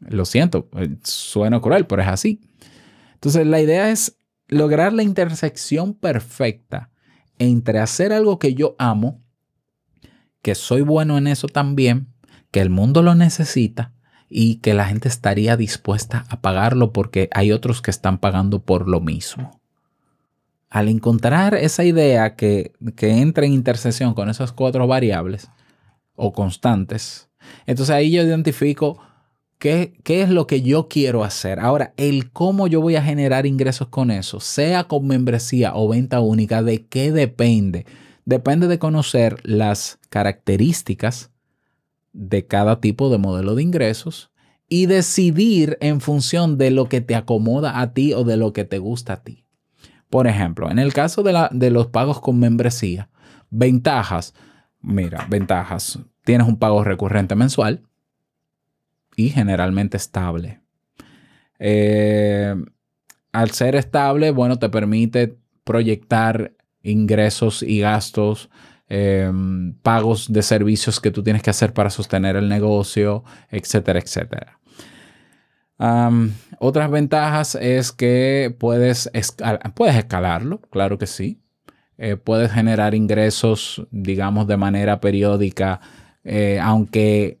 Lo 0.00 0.24
siento, 0.24 0.68
eh, 0.76 0.96
suena 1.02 1.60
cruel, 1.60 1.86
pero 1.86 2.02
es 2.02 2.08
así. 2.08 2.40
Entonces, 3.14 3.46
la 3.46 3.60
idea 3.60 3.90
es 3.90 4.16
lograr 4.46 4.92
la 4.92 5.02
intersección 5.02 5.94
perfecta 5.94 6.90
entre 7.38 7.78
hacer 7.78 8.12
algo 8.12 8.38
que 8.38 8.54
yo 8.54 8.76
amo, 8.78 9.22
que 10.42 10.54
soy 10.54 10.82
bueno 10.82 11.18
en 11.18 11.26
eso 11.26 11.48
también, 11.48 12.08
que 12.50 12.60
el 12.60 12.70
mundo 12.70 13.02
lo 13.02 13.14
necesita 13.14 13.92
y 14.28 14.56
que 14.56 14.74
la 14.74 14.86
gente 14.86 15.08
estaría 15.08 15.56
dispuesta 15.56 16.24
a 16.28 16.40
pagarlo 16.40 16.92
porque 16.92 17.28
hay 17.32 17.52
otros 17.52 17.82
que 17.82 17.90
están 17.90 18.18
pagando 18.18 18.62
por 18.62 18.88
lo 18.88 19.00
mismo. 19.00 19.57
Al 20.70 20.88
encontrar 20.88 21.54
esa 21.54 21.84
idea 21.84 22.36
que, 22.36 22.72
que 22.94 23.10
entra 23.10 23.46
en 23.46 23.52
intersección 23.52 24.14
con 24.14 24.28
esas 24.28 24.52
cuatro 24.52 24.86
variables 24.86 25.48
o 26.14 26.32
constantes, 26.32 27.30
entonces 27.66 27.94
ahí 27.94 28.10
yo 28.10 28.22
identifico 28.22 29.00
¿Qué, 29.58 29.98
es 30.04 30.28
lo 30.28 30.46
que 30.46 30.62
yo 30.62 30.86
quiero 30.86 31.24
hacer? 31.24 31.58
Ahora, 31.58 31.92
el 31.96 32.30
cómo 32.30 32.68
yo 32.68 32.80
voy 32.80 32.94
a 32.94 33.02
generar 33.02 33.44
ingresos 33.44 33.88
con 33.88 34.12
eso, 34.12 34.38
sea 34.38 34.84
con 34.84 35.08
membresía 35.08 35.74
o 35.74 35.88
venta 35.88 36.20
única, 36.20 36.62
¿de 36.62 36.86
qué 36.86 37.10
depende? 37.10 37.84
Depende 38.24 38.68
de 38.68 38.78
conocer 38.78 39.38
las 39.42 39.98
características 40.10 41.32
de 42.12 42.46
cada 42.46 42.80
tipo 42.80 43.10
de 43.10 43.18
modelo 43.18 43.56
de 43.56 43.64
ingresos 43.64 44.30
y 44.68 44.86
decidir 44.86 45.76
en 45.80 46.00
función 46.00 46.56
de 46.56 46.70
lo 46.70 46.88
que 46.88 47.00
te 47.00 47.16
acomoda 47.16 47.80
a 47.80 47.92
ti 47.94 48.12
o 48.12 48.22
de 48.22 48.36
lo 48.36 48.52
que 48.52 48.64
te 48.64 48.78
gusta 48.78 49.14
a 49.14 49.22
ti. 49.24 49.44
Por 50.10 50.26
ejemplo, 50.26 50.70
en 50.70 50.78
el 50.78 50.92
caso 50.92 51.22
de, 51.22 51.32
la, 51.32 51.50
de 51.52 51.70
los 51.70 51.88
pagos 51.88 52.20
con 52.20 52.38
membresía, 52.38 53.08
ventajas, 53.50 54.34
mira, 54.80 55.26
ventajas, 55.28 55.98
tienes 56.24 56.46
un 56.46 56.58
pago 56.58 56.82
recurrente 56.84 57.34
mensual, 57.34 57.82
y 59.18 59.30
generalmente 59.30 59.96
estable. 59.96 60.60
Eh, 61.58 62.54
al 63.32 63.50
ser 63.50 63.74
estable, 63.74 64.30
bueno, 64.30 64.60
te 64.60 64.68
permite 64.68 65.36
proyectar 65.64 66.52
ingresos 66.84 67.64
y 67.64 67.80
gastos, 67.80 68.48
em, 68.88 69.74
pagos 69.82 70.32
de 70.32 70.42
servicios 70.42 71.00
que 71.00 71.10
tú 71.10 71.24
tienes 71.24 71.42
que 71.42 71.50
hacer 71.50 71.72
para 71.72 71.90
sostener 71.90 72.36
el 72.36 72.48
negocio, 72.48 73.24
etcétera, 73.50 73.98
etcétera. 73.98 74.60
Otras 75.78 76.90
ventajas 76.90 77.54
es 77.54 77.92
que 77.92 78.54
puedes, 78.58 79.10
puedes 79.74 79.96
escalarlo, 79.96 80.60
claro 80.70 80.98
que 80.98 81.06
sí. 81.06 81.40
Eh, 81.98 82.16
puedes 82.16 82.52
generar 82.52 82.94
ingresos, 82.94 83.86
digamos, 83.90 84.46
de 84.46 84.56
manera 84.56 85.00
periódica, 85.00 85.80
eh, 86.22 86.60
aunque 86.62 87.40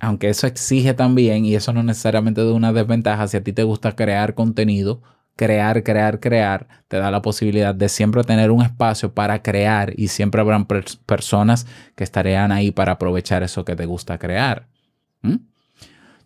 aunque 0.00 0.28
eso 0.28 0.46
exige 0.46 0.92
también, 0.94 1.44
y 1.44 1.54
eso 1.54 1.72
no 1.72 1.82
necesariamente 1.82 2.42
de 2.42 2.52
una 2.52 2.72
desventaja, 2.72 3.26
si 3.26 3.36
a 3.36 3.44
ti 3.44 3.52
te 3.52 3.62
gusta 3.62 3.96
crear 3.96 4.34
contenido, 4.34 5.02
crear, 5.36 5.82
crear, 5.82 6.20
crear, 6.20 6.68
te 6.88 6.98
da 6.98 7.10
la 7.10 7.22
posibilidad 7.22 7.74
de 7.74 7.88
siempre 7.88 8.22
tener 8.24 8.50
un 8.50 8.62
espacio 8.62 9.14
para 9.14 9.42
crear 9.42 9.92
y 9.96 10.08
siempre 10.08 10.40
habrán 10.40 10.66
personas 10.66 11.66
que 11.96 12.04
estarían 12.04 12.52
ahí 12.52 12.70
para 12.70 12.92
aprovechar 12.92 13.42
eso 13.42 13.64
que 13.64 13.76
te 13.76 13.86
gusta 13.86 14.18
crear. 14.18 14.68
¿Mm? 15.22 15.36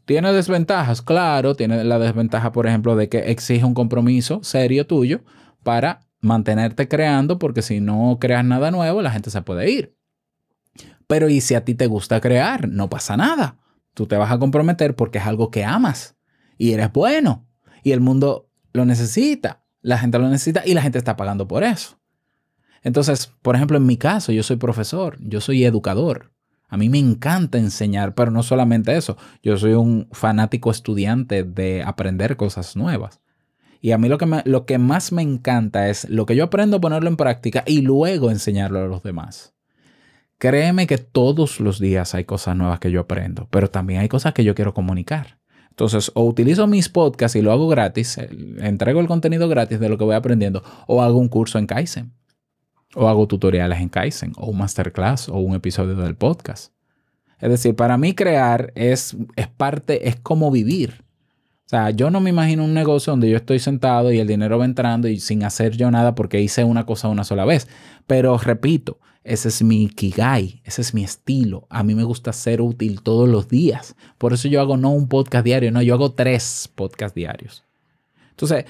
¿Tiene 0.09 0.33
desventajas? 0.33 1.03
Claro, 1.03 1.55
tiene 1.55 1.85
la 1.85 1.99
desventaja, 1.99 2.50
por 2.50 2.67
ejemplo, 2.67 2.97
de 2.97 3.11
que 3.11 3.31
exige 3.31 3.67
un 3.67 3.75
compromiso 3.75 4.43
serio 4.43 4.87
tuyo 4.87 5.21
para 5.62 6.00
mantenerte 6.23 6.88
creando, 6.88 7.38
porque 7.38 7.61
si 7.61 7.81
no 7.81 8.17
creas 8.19 8.43
nada 8.43 8.71
nuevo, 8.71 9.03
la 9.03 9.11
gente 9.11 9.29
se 9.29 9.43
puede 9.43 9.71
ir. 9.71 9.95
Pero 11.07 11.29
¿y 11.29 11.43
si 11.43 11.55
a 11.55 11.67
ti 11.67 11.75
te 11.75 11.87
gusta 11.88 12.23
crear? 12.23 12.71
No 12.71 12.88
pasa 12.88 13.19
nada. 13.19 13.59
Tú 13.93 14.07
te 14.07 14.17
vas 14.17 14.33
a 14.33 14.38
comprometer 14.38 14.97
porque 14.97 15.19
es 15.19 15.27
algo 15.27 15.50
que 15.50 15.67
amas 15.67 16.17
y 16.57 16.73
eres 16.73 16.91
bueno 16.91 17.47
y 17.83 17.93
el 17.93 18.00
mundo 18.00 18.49
lo 18.73 18.87
necesita. 18.87 19.62
la 19.83 19.99
gente 19.99 20.19
lo 20.19 20.31
necesita 20.31 20.62
y 20.65 20.73
la 20.73 20.81
gente 20.81 20.97
está 20.97 21.17
pagando 21.17 21.47
por 21.47 21.65
eso. 21.65 22.00
Entonces, 22.83 23.31
por 23.43 23.57
ejemplo, 23.57 23.77
en 23.77 23.85
mi 23.85 23.99
caso, 23.99 24.33
yo 24.33 24.43
soy 24.43 24.57
profesor, 24.57 25.19
yo 25.21 25.43
soy 25.43 25.67
educador. 25.67 26.33
A 26.69 26.77
mí 26.77 26.89
me 26.89 26.99
encanta 26.99 27.59
enseñar, 27.59 28.15
pero 28.15 28.31
no 28.31 28.43
solamente 28.43 28.97
eso. 28.97 29.17
Yo 29.43 29.57
soy 29.57 29.73
un 29.73 30.09
fanático 30.13 30.71
estudiante 30.71 31.43
de 31.43 31.83
aprender 31.83 32.37
cosas 32.37 32.77
nuevas. 32.77 33.21
Y 33.81 33.93
a 33.93 33.99
mí 33.99 34.09
lo 34.09 34.19
que, 34.19 34.43
lo 34.45 34.67
que 34.67 34.79
más 34.79 35.13
me 35.13 35.23
encanta 35.23 35.89
es 35.89 36.09
lo 36.09 36.27
que 36.27 36.37
yo 36.37 36.45
aprendo 36.45 36.81
ponerlo 36.81 37.09
en 37.09 37.17
práctica 37.17 37.65
y 37.67 37.83
luego 37.83 38.31
enseñarlo 38.31 38.81
a 38.81 38.87
los 38.87 39.03
demás. 39.03 39.55
Créeme 40.39 40.87
que 40.87 40.99
todos 40.99 41.59
los 41.59 41.81
días 41.81 42.15
hay 42.15 42.25
cosas 42.25 42.55
nuevas 42.55 42.79
que 42.81 42.91
yo 42.91 43.01
aprendo, 43.01 43.49
pero 43.51 43.71
también 43.71 44.01
hay 44.01 44.09
cosas 44.09 44.35
que 44.35 44.45
yo 44.45 44.55
quiero 44.55 44.75
comunicar. 44.75 45.39
Entonces, 45.71 46.11
o 46.15 46.25
utilizo 46.25 46.67
mis 46.67 46.89
podcasts 46.89 47.37
y 47.37 47.43
lo 47.43 47.53
hago 47.53 47.69
gratis, 47.69 48.19
entrego 48.59 49.01
el 49.01 49.07
contenido 49.07 49.49
gratis 49.49 49.79
de 49.79 49.89
lo 49.89 49.97
que 49.97 50.05
voy 50.05 50.17
aprendiendo, 50.17 50.63
o 50.87 51.03
hago 51.03 51.19
un 51.19 51.29
curso 51.29 51.59
en 51.59 51.67
Kaizen, 51.67 52.13
o 52.95 53.09
hago 53.09 53.26
tutoriales 53.26 53.80
en 53.80 53.88
Kaizen, 53.88 54.33
o 54.37 54.47
un 54.47 54.59
masterclass, 54.59 55.28
o 55.28 55.38
un 55.38 55.54
episodio 55.54 55.95
del 55.95 56.14
podcast. 56.14 56.73
Es 57.40 57.50
decir, 57.50 57.76
para 57.76 57.97
mí 57.99 58.14
crear 58.14 58.73
es, 58.75 59.16
es 59.37 59.49
parte, 59.49 60.09
es 60.09 60.16
como 60.16 60.50
vivir. 60.50 61.04
O 61.66 61.68
sea, 61.68 61.90
yo 61.90 62.11
no 62.11 62.21
me 62.21 62.30
imagino 62.30 62.64
un 62.64 62.73
negocio 62.73 63.12
donde 63.12 63.28
yo 63.28 63.37
estoy 63.37 63.59
sentado 63.59 64.11
y 64.11 64.18
el 64.18 64.26
dinero 64.26 64.59
va 64.59 64.64
entrando 64.64 65.07
y 65.07 65.21
sin 65.21 65.45
hacer 65.45 65.76
yo 65.76 65.90
nada 65.90 66.14
porque 66.14 66.40
hice 66.40 66.64
una 66.64 66.87
cosa 66.87 67.09
una 67.09 67.25
sola 67.25 67.45
vez. 67.45 67.68
Pero 68.07 68.38
repito, 68.38 68.99
ese 69.23 69.49
es 69.49 69.62
mi 69.62 69.90
kigai, 69.90 70.62
ese 70.64 70.80
es 70.80 70.95
mi 70.95 71.04
estilo. 71.04 71.66
A 71.68 71.83
mí 71.83 71.95
me 71.95 72.04
gusta 72.04 72.33
ser 72.33 72.62
útil 72.62 73.02
todos 73.02 73.28
los 73.28 73.49
días. 73.49 73.95
Por 74.16 74.33
eso 74.33 74.49
yo 74.49 74.62
hago 74.62 74.78
no 74.78 74.90
un 74.90 75.09
podcast 75.09 75.45
diario, 75.45 75.71
no, 75.71 75.83
yo 75.83 75.92
hago 75.92 76.12
tres 76.12 76.71
podcasts 76.75 77.14
diarios. 77.14 77.64
Entonces, 78.30 78.64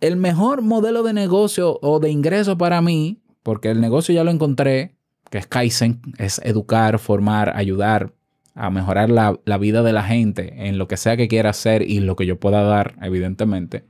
el 0.00 0.16
mejor 0.16 0.60
modelo 0.60 1.02
de 1.02 1.14
negocio 1.14 1.78
o 1.80 2.00
de 2.00 2.10
ingreso 2.10 2.58
para 2.58 2.82
mí, 2.82 3.18
porque 3.42 3.70
el 3.70 3.80
negocio 3.80 4.14
ya 4.14 4.24
lo 4.24 4.30
encontré, 4.30 4.96
que 5.30 5.38
es 5.38 5.46
Kaizen, 5.46 6.00
es 6.18 6.40
educar, 6.44 6.98
formar, 6.98 7.56
ayudar, 7.56 8.14
a 8.54 8.70
mejorar 8.70 9.10
la, 9.10 9.58
vida 9.58 9.82
de 9.82 9.92
la 9.92 10.02
gente 10.02 10.68
en 10.68 10.76
lo 10.76 10.88
que 10.88 10.96
sea 10.96 11.16
que 11.16 11.28
quiera 11.28 11.50
hacer 11.50 11.82
y 11.82 12.00
lo 12.00 12.16
que 12.16 12.26
yo 12.26 12.38
pueda 12.38 12.62
dar, 12.62 12.94
evidentemente, 13.00 13.84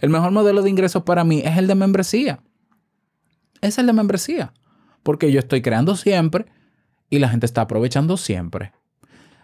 el 0.00 0.10
mejor 0.10 0.30
modelo 0.30 0.62
de 0.62 0.70
ingresos 0.70 1.02
para 1.02 1.24
mí 1.24 1.42
es 1.44 1.56
el 1.56 1.66
de 1.66 1.74
membresía. 1.74 2.40
Es 3.60 3.78
el 3.78 3.86
de 3.86 3.92
membresía. 3.92 4.52
Porque 5.02 5.32
yo 5.32 5.38
estoy 5.38 5.62
creando 5.62 5.96
siempre 5.96 6.46
y 7.08 7.18
la 7.18 7.28
gente 7.28 7.46
está 7.46 7.62
aprovechando 7.62 8.16
siempre. 8.16 8.72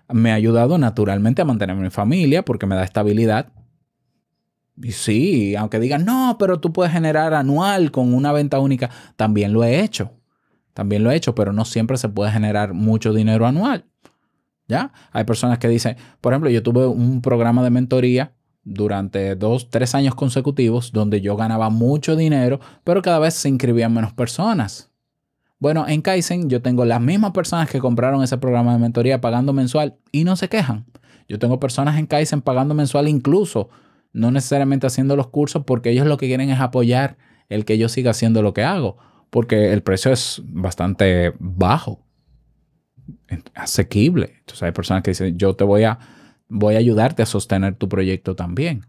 Me 0.08 0.32
ha 0.32 0.34
ayudado 0.34 0.76
naturalmente 0.76 1.42
a 1.42 1.44
mantener 1.44 1.76
mi 1.76 1.90
familia 1.90 2.44
porque 2.44 2.66
me 2.66 2.74
da 2.74 2.84
estabilidad. 2.84 3.52
Sí, 4.90 5.54
aunque 5.56 5.78
digan, 5.78 6.04
no, 6.04 6.36
pero 6.38 6.60
tú 6.60 6.72
puedes 6.72 6.92
generar 6.92 7.34
anual 7.34 7.90
con 7.90 8.14
una 8.14 8.32
venta 8.32 8.58
única, 8.60 8.90
también 9.16 9.52
lo 9.52 9.62
he 9.64 9.80
hecho. 9.80 10.12
También 10.72 11.04
lo 11.04 11.10
he 11.10 11.16
hecho, 11.16 11.34
pero 11.34 11.52
no 11.52 11.64
siempre 11.64 11.96
se 11.96 12.08
puede 12.08 12.30
generar 12.32 12.72
mucho 12.72 13.12
dinero 13.12 13.46
anual. 13.46 13.84
¿Ya? 14.68 14.92
Hay 15.12 15.24
personas 15.24 15.58
que 15.58 15.68
dicen, 15.68 15.96
por 16.20 16.32
ejemplo, 16.32 16.48
yo 16.48 16.62
tuve 16.62 16.86
un 16.86 17.20
programa 17.20 17.62
de 17.64 17.70
mentoría 17.70 18.32
durante 18.62 19.34
dos, 19.34 19.68
tres 19.68 19.94
años 19.94 20.14
consecutivos 20.14 20.92
donde 20.92 21.20
yo 21.20 21.36
ganaba 21.36 21.70
mucho 21.70 22.14
dinero, 22.14 22.60
pero 22.84 23.02
cada 23.02 23.18
vez 23.18 23.34
se 23.34 23.48
inscribían 23.48 23.92
menos 23.92 24.12
personas. 24.12 24.90
Bueno, 25.58 25.86
en 25.88 26.00
Kaizen 26.00 26.48
yo 26.48 26.62
tengo 26.62 26.84
las 26.84 27.00
mismas 27.00 27.32
personas 27.32 27.68
que 27.68 27.80
compraron 27.80 28.22
ese 28.22 28.38
programa 28.38 28.72
de 28.72 28.78
mentoría 28.78 29.20
pagando 29.20 29.52
mensual 29.52 29.98
y 30.12 30.24
no 30.24 30.36
se 30.36 30.48
quejan. 30.48 30.86
Yo 31.28 31.38
tengo 31.38 31.60
personas 31.60 31.98
en 31.98 32.06
Kaizen 32.06 32.40
pagando 32.40 32.74
mensual 32.74 33.08
incluso, 33.08 33.68
no 34.12 34.30
necesariamente 34.30 34.86
haciendo 34.86 35.16
los 35.16 35.28
cursos 35.28 35.64
porque 35.64 35.90
ellos 35.90 36.06
lo 36.06 36.16
que 36.16 36.26
quieren 36.26 36.50
es 36.50 36.60
apoyar 36.60 37.16
el 37.48 37.64
que 37.64 37.78
yo 37.78 37.88
siga 37.88 38.12
haciendo 38.12 38.42
lo 38.42 38.54
que 38.54 38.64
hago, 38.64 38.96
porque 39.30 39.72
el 39.72 39.82
precio 39.82 40.12
es 40.12 40.42
bastante 40.44 41.34
bajo 41.38 42.04
asequible. 43.54 44.34
Entonces 44.40 44.62
hay 44.62 44.72
personas 44.72 45.02
que 45.02 45.12
dicen, 45.12 45.38
yo 45.38 45.54
te 45.54 45.64
voy 45.64 45.84
a, 45.84 45.98
voy 46.48 46.74
a 46.74 46.78
ayudarte 46.78 47.22
a 47.22 47.26
sostener 47.26 47.74
tu 47.74 47.88
proyecto 47.88 48.34
también. 48.34 48.86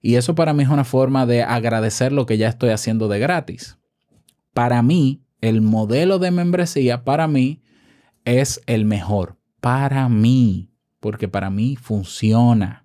Y 0.00 0.16
eso 0.16 0.34
para 0.34 0.52
mí 0.52 0.62
es 0.62 0.68
una 0.68 0.84
forma 0.84 1.26
de 1.26 1.42
agradecer 1.42 2.12
lo 2.12 2.26
que 2.26 2.36
ya 2.36 2.48
estoy 2.48 2.70
haciendo 2.70 3.08
de 3.08 3.18
gratis. 3.18 3.78
Para 4.52 4.82
mí, 4.82 5.24
el 5.40 5.62
modelo 5.62 6.18
de 6.18 6.30
membresía, 6.30 7.04
para 7.04 7.26
mí, 7.26 7.62
es 8.24 8.60
el 8.66 8.84
mejor. 8.84 9.38
Para 9.60 10.08
mí. 10.08 10.70
Porque 11.00 11.28
para 11.28 11.50
mí 11.50 11.76
funciona. 11.76 12.83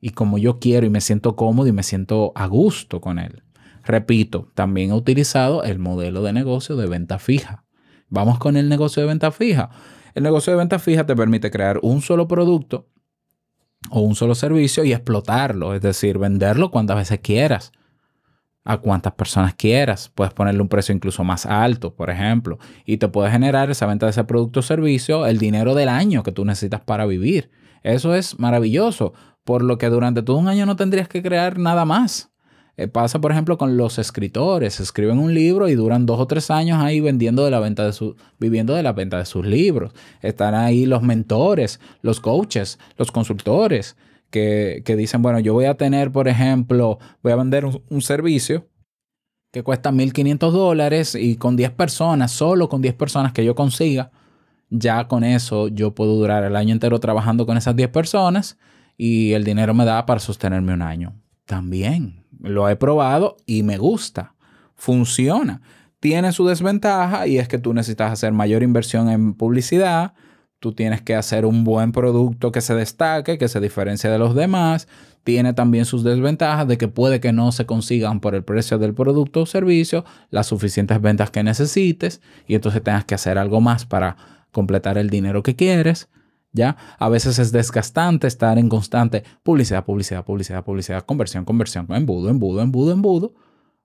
Y 0.00 0.10
como 0.10 0.38
yo 0.38 0.58
quiero 0.58 0.86
y 0.86 0.90
me 0.90 1.00
siento 1.00 1.36
cómodo 1.36 1.68
y 1.68 1.72
me 1.72 1.82
siento 1.82 2.32
a 2.34 2.46
gusto 2.46 3.00
con 3.00 3.18
él. 3.18 3.42
Repito, 3.84 4.50
también 4.54 4.90
he 4.90 4.94
utilizado 4.94 5.62
el 5.62 5.78
modelo 5.78 6.22
de 6.22 6.32
negocio 6.32 6.76
de 6.76 6.86
venta 6.86 7.18
fija. 7.18 7.64
Vamos 8.08 8.38
con 8.38 8.56
el 8.56 8.68
negocio 8.68 9.02
de 9.02 9.08
venta 9.08 9.30
fija. 9.30 9.70
El 10.14 10.24
negocio 10.24 10.52
de 10.52 10.58
venta 10.58 10.78
fija 10.78 11.06
te 11.06 11.14
permite 11.14 11.50
crear 11.50 11.78
un 11.82 12.00
solo 12.02 12.26
producto 12.26 12.88
o 13.90 14.00
un 14.00 14.14
solo 14.14 14.34
servicio 14.34 14.84
y 14.84 14.92
explotarlo, 14.92 15.74
es 15.74 15.80
decir, 15.80 16.18
venderlo 16.18 16.70
cuantas 16.70 16.96
veces 16.96 17.20
quieras, 17.20 17.72
a 18.64 18.78
cuantas 18.78 19.12
personas 19.12 19.54
quieras. 19.54 20.10
Puedes 20.14 20.34
ponerle 20.34 20.62
un 20.62 20.68
precio 20.68 20.94
incluso 20.94 21.22
más 21.22 21.46
alto, 21.46 21.94
por 21.94 22.10
ejemplo, 22.10 22.58
y 22.84 22.96
te 22.96 23.08
puede 23.08 23.30
generar 23.30 23.70
esa 23.70 23.86
venta 23.86 24.06
de 24.06 24.10
ese 24.10 24.24
producto 24.24 24.60
o 24.60 24.62
servicio 24.62 25.26
el 25.26 25.38
dinero 25.38 25.74
del 25.74 25.88
año 25.88 26.22
que 26.22 26.32
tú 26.32 26.44
necesitas 26.44 26.80
para 26.80 27.06
vivir. 27.06 27.50
Eso 27.82 28.14
es 28.14 28.38
maravilloso, 28.38 29.12
por 29.46 29.62
lo 29.62 29.78
que 29.78 29.88
durante 29.88 30.24
todo 30.24 30.38
un 30.38 30.48
año 30.48 30.66
no 30.66 30.74
tendrías 30.74 31.08
que 31.08 31.22
crear 31.22 31.56
nada 31.56 31.84
más. 31.84 32.32
Eh, 32.76 32.88
pasa, 32.88 33.20
por 33.20 33.30
ejemplo, 33.30 33.56
con 33.56 33.76
los 33.76 33.96
escritores. 34.00 34.80
Escriben 34.80 35.20
un 35.20 35.32
libro 35.32 35.68
y 35.68 35.76
duran 35.76 36.04
dos 36.04 36.18
o 36.18 36.26
tres 36.26 36.50
años 36.50 36.82
ahí 36.82 37.00
vendiendo 37.00 37.44
de 37.44 37.52
la 37.52 37.60
venta 37.60 37.86
de 37.86 37.92
su, 37.92 38.16
viviendo 38.40 38.74
de 38.74 38.82
la 38.82 38.92
venta 38.92 39.18
de 39.18 39.24
sus 39.24 39.46
libros. 39.46 39.92
Están 40.20 40.56
ahí 40.56 40.84
los 40.84 41.02
mentores, 41.02 41.78
los 42.02 42.18
coaches, 42.18 42.80
los 42.98 43.12
consultores 43.12 43.96
que, 44.30 44.82
dicen, 44.98 45.22
bueno, 45.22 45.38
yo 45.38 45.54
voy 45.54 45.66
a 45.66 45.76
tener, 45.76 46.10
por 46.10 46.26
ejemplo, 46.26 46.98
voy 47.22 47.32
a 47.32 47.36
vender 47.36 47.64
un, 47.64 48.02
servicio 48.02 48.66
que 49.52 49.62
cuesta 49.62 49.92
1.500 49.92 50.50
dólares 50.50 51.14
y 51.14 51.36
con 51.36 51.54
10 51.54 51.70
personas, 51.70 52.32
solo 52.32 52.68
con 52.68 52.82
10 52.82 52.94
personas 52.94 53.32
que 53.32 53.44
yo 53.44 53.54
consiga, 53.54 54.10
ya 54.70 55.06
con 55.06 55.22
eso 55.22 55.68
yo 55.68 55.94
puedo 55.94 56.16
durar 56.16 56.42
el 56.42 56.56
año 56.56 56.72
entero 56.72 56.98
trabajando 56.98 57.46
con 57.46 57.56
esas 57.56 57.76
10 57.76 57.88
personas 57.90 58.58
y 58.96 59.32
el 59.32 59.44
dinero 59.44 59.74
me 59.74 59.84
da 59.84 60.06
para 60.06 60.20
sostenerme 60.20 60.74
un 60.74 60.82
año. 60.82 61.14
También 61.44 62.24
lo 62.40 62.68
he 62.68 62.76
probado 62.76 63.36
y 63.46 63.62
me 63.62 63.78
gusta. 63.78 64.34
Funciona. 64.74 65.62
Tiene 66.00 66.32
su 66.32 66.46
desventaja 66.46 67.26
y 67.26 67.38
es 67.38 67.48
que 67.48 67.58
tú 67.58 67.72
necesitas 67.72 68.12
hacer 68.12 68.32
mayor 68.32 68.62
inversión 68.62 69.08
en 69.08 69.34
publicidad. 69.34 70.14
Tú 70.58 70.72
tienes 70.72 71.02
que 71.02 71.14
hacer 71.14 71.44
un 71.44 71.64
buen 71.64 71.92
producto 71.92 72.52
que 72.52 72.60
se 72.60 72.74
destaque, 72.74 73.38
que 73.38 73.48
se 73.48 73.60
diferencie 73.60 74.10
de 74.10 74.18
los 74.18 74.34
demás. 74.34 74.88
Tiene 75.24 75.52
también 75.54 75.84
sus 75.84 76.04
desventajas 76.04 76.68
de 76.68 76.78
que 76.78 76.88
puede 76.88 77.20
que 77.20 77.32
no 77.32 77.50
se 77.52 77.66
consigan 77.66 78.20
por 78.20 78.34
el 78.34 78.44
precio 78.44 78.78
del 78.78 78.94
producto 78.94 79.42
o 79.42 79.46
servicio 79.46 80.04
las 80.30 80.46
suficientes 80.46 81.00
ventas 81.00 81.30
que 81.30 81.42
necesites 81.42 82.20
y 82.46 82.54
entonces 82.54 82.82
tengas 82.82 83.04
que 83.04 83.14
hacer 83.14 83.36
algo 83.36 83.60
más 83.60 83.86
para 83.86 84.16
completar 84.52 84.98
el 84.98 85.10
dinero 85.10 85.42
que 85.42 85.56
quieres. 85.56 86.08
¿Ya? 86.56 86.76
A 86.98 87.08
veces 87.08 87.38
es 87.38 87.52
desgastante 87.52 88.26
estar 88.26 88.58
en 88.58 88.68
constante 88.68 89.22
publicidad, 89.42 89.84
publicidad, 89.84 90.24
publicidad, 90.24 90.64
publicidad, 90.64 91.04
conversión, 91.04 91.44
conversión, 91.44 91.86
embudo, 91.90 92.30
embudo, 92.30 92.62
embudo, 92.62 92.92
embudo. 92.92 93.34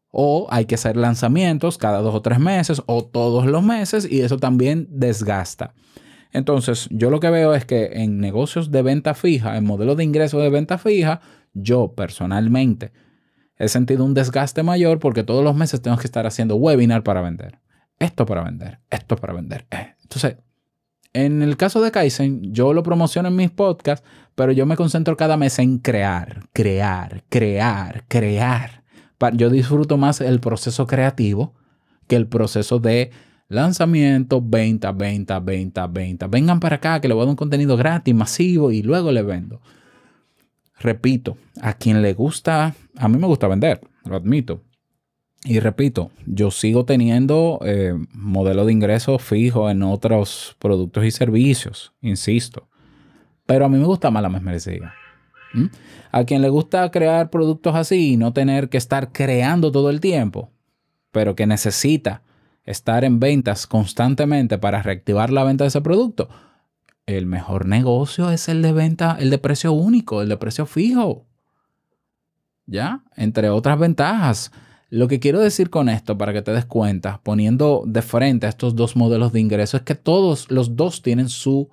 O 0.10 0.48
hay 0.50 0.66
que 0.66 0.76
hacer 0.76 0.98
lanzamientos 0.98 1.78
cada 1.78 2.00
dos 2.00 2.16
o 2.16 2.22
tres 2.22 2.40
meses 2.40 2.82
o 2.86 3.06
todos 3.06 3.46
los 3.46 3.64
meses 3.64 4.08
y 4.10 4.22
eso 4.22 4.38
también 4.38 4.88
desgasta. 4.90 5.74
Entonces, 6.34 6.88
yo 6.92 7.10
lo 7.10 7.20
que 7.20 7.30
veo 7.30 7.54
es 7.54 7.66
que 7.66 7.92
en 7.94 8.20
negocios 8.20 8.72
de 8.72 8.82
venta 8.82 9.14
fija, 9.14 9.58
en 9.58 9.66
modelos 9.66 9.98
de 9.98 10.04
ingreso 10.04 10.40
de 10.40 10.50
venta 10.50 10.78
fija, 10.78 11.22
yo 11.54 11.94
personalmente 11.94 12.92
he 13.58 13.68
sentido 13.68 14.06
un 14.06 14.14
desgaste 14.14 14.64
mayor 14.64 15.00
porque 15.00 15.24
todos 15.24 15.44
los 15.44 15.56
meses 15.56 15.82
tengo 15.82 15.98
que 15.98 16.08
estar 16.08 16.26
haciendo 16.26 16.56
webinar 16.56 17.04
para 17.04 17.22
vender. 17.22 17.60
Esto 18.00 18.26
para 18.26 18.44
vender, 18.44 18.80
esto 18.90 19.16
para 19.16 19.34
vender. 19.34 19.68
Eh, 19.70 19.94
entonces, 20.02 20.38
en 21.14 21.42
el 21.42 21.58
caso 21.58 21.82
de 21.82 21.92
Kaizen, 21.92 22.54
yo 22.54 22.74
lo 22.74 22.84
promociono 22.84 23.28
en 23.30 23.36
mis 23.36 23.52
podcasts, 23.52 24.06
pero 24.36 24.52
yo 24.52 24.66
me 24.66 24.78
concentro 24.78 25.18
cada 25.18 25.38
mes 25.38 25.60
en 25.60 25.78
crear, 25.80 26.48
crear, 26.54 27.24
crear, 27.30 28.06
crear. 28.08 28.84
Yo 29.34 29.50
disfruto 29.50 29.98
más 29.98 30.22
el 30.22 30.40
proceso 30.40 30.88
creativo 30.88 31.54
que 32.08 32.16
el 32.16 32.28
proceso 32.28 32.80
de 32.80 33.12
lanzamiento, 33.50 34.42
venta, 34.42 34.92
venta, 34.92 35.40
venta, 35.40 35.88
venta. 35.88 36.28
Vengan 36.28 36.60
para 36.60 36.78
acá 36.78 37.00
que 37.02 37.08
le 37.08 37.14
voy 37.14 37.22
a 37.22 37.26
dar 37.26 37.32
un 37.32 37.36
contenido 37.36 37.78
gratis, 37.78 38.16
masivo 38.16 38.72
y 38.72 38.82
luego 38.82 39.12
le 39.12 39.22
vendo. 39.22 39.62
Repito, 40.80 41.38
a 41.62 41.74
quien 41.74 42.02
le 42.02 42.14
gusta, 42.14 42.74
a 42.98 43.08
mí 43.08 43.18
me 43.18 43.28
gusta 43.28 43.48
vender, 43.48 43.82
lo 44.06 44.16
admito. 44.16 44.64
Y 45.44 45.60
repito, 45.60 46.12
yo 46.26 46.52
sigo 46.52 46.86
teniendo 46.86 47.60
eh, 47.64 47.96
modelo 48.14 48.66
de 48.66 48.74
ingreso 48.74 49.18
fijo 49.18 49.70
en 49.70 49.82
otros 49.82 50.56
productos 50.60 51.04
y 51.04 51.12
servicios, 51.12 51.94
insisto. 52.02 52.68
Pero 53.48 53.66
a 53.66 53.70
mí 53.70 53.78
me 53.78 53.86
gusta 53.86 54.12
más 54.12 54.22
la 54.22 54.30
membresía. 54.30 54.94
A 56.12 56.24
quien 56.24 56.42
le 56.42 56.50
gusta 56.50 56.90
crear 56.92 57.30
productos 57.30 57.76
así 57.76 58.14
y 58.14 58.18
no 58.18 58.34
tener 58.34 58.70
que 58.70 58.78
estar 58.78 59.12
creando 59.12 59.72
todo 59.72 59.90
el 59.90 60.00
tiempo, 60.00 60.52
pero 61.12 61.36
que 61.36 61.48
necesita 61.48 62.22
estar 62.64 63.04
en 63.04 63.20
ventas 63.20 63.68
constantemente 63.68 64.58
para 64.58 64.82
reactivar 64.82 65.32
la 65.32 65.44
venta 65.44 65.64
de 65.64 65.70
ese 65.70 65.82
producto, 65.82 66.30
el 67.06 67.26
mejor 67.26 67.66
negocio 67.66 68.30
es 68.30 68.48
el 68.48 68.62
de 68.62 68.72
venta, 68.72 69.18
el 69.20 69.30
de 69.30 69.38
precio 69.38 69.72
único, 69.74 70.22
el 70.22 70.30
de 70.30 70.38
precio 70.38 70.66
fijo. 70.66 71.26
¿Ya? 72.66 73.04
Entre 73.16 73.50
otras 73.50 73.78
ventajas. 73.80 74.52
Lo 74.92 75.08
que 75.08 75.22
quiero 75.22 75.40
decir 75.40 75.70
con 75.70 75.88
esto, 75.88 76.18
para 76.18 76.34
que 76.34 76.42
te 76.42 76.52
des 76.52 76.66
cuenta, 76.66 77.22
poniendo 77.24 77.84
de 77.88 78.02
frente 78.02 78.46
a 78.46 78.50
estos 78.50 78.76
dos 78.76 78.98
modelos 78.98 79.32
de 79.32 79.40
ingreso, 79.40 79.78
es 79.78 79.84
que 79.84 79.96
todos 79.96 80.52
los 80.52 80.76
dos 80.76 81.02
tienen 81.02 81.30
sus 81.30 81.68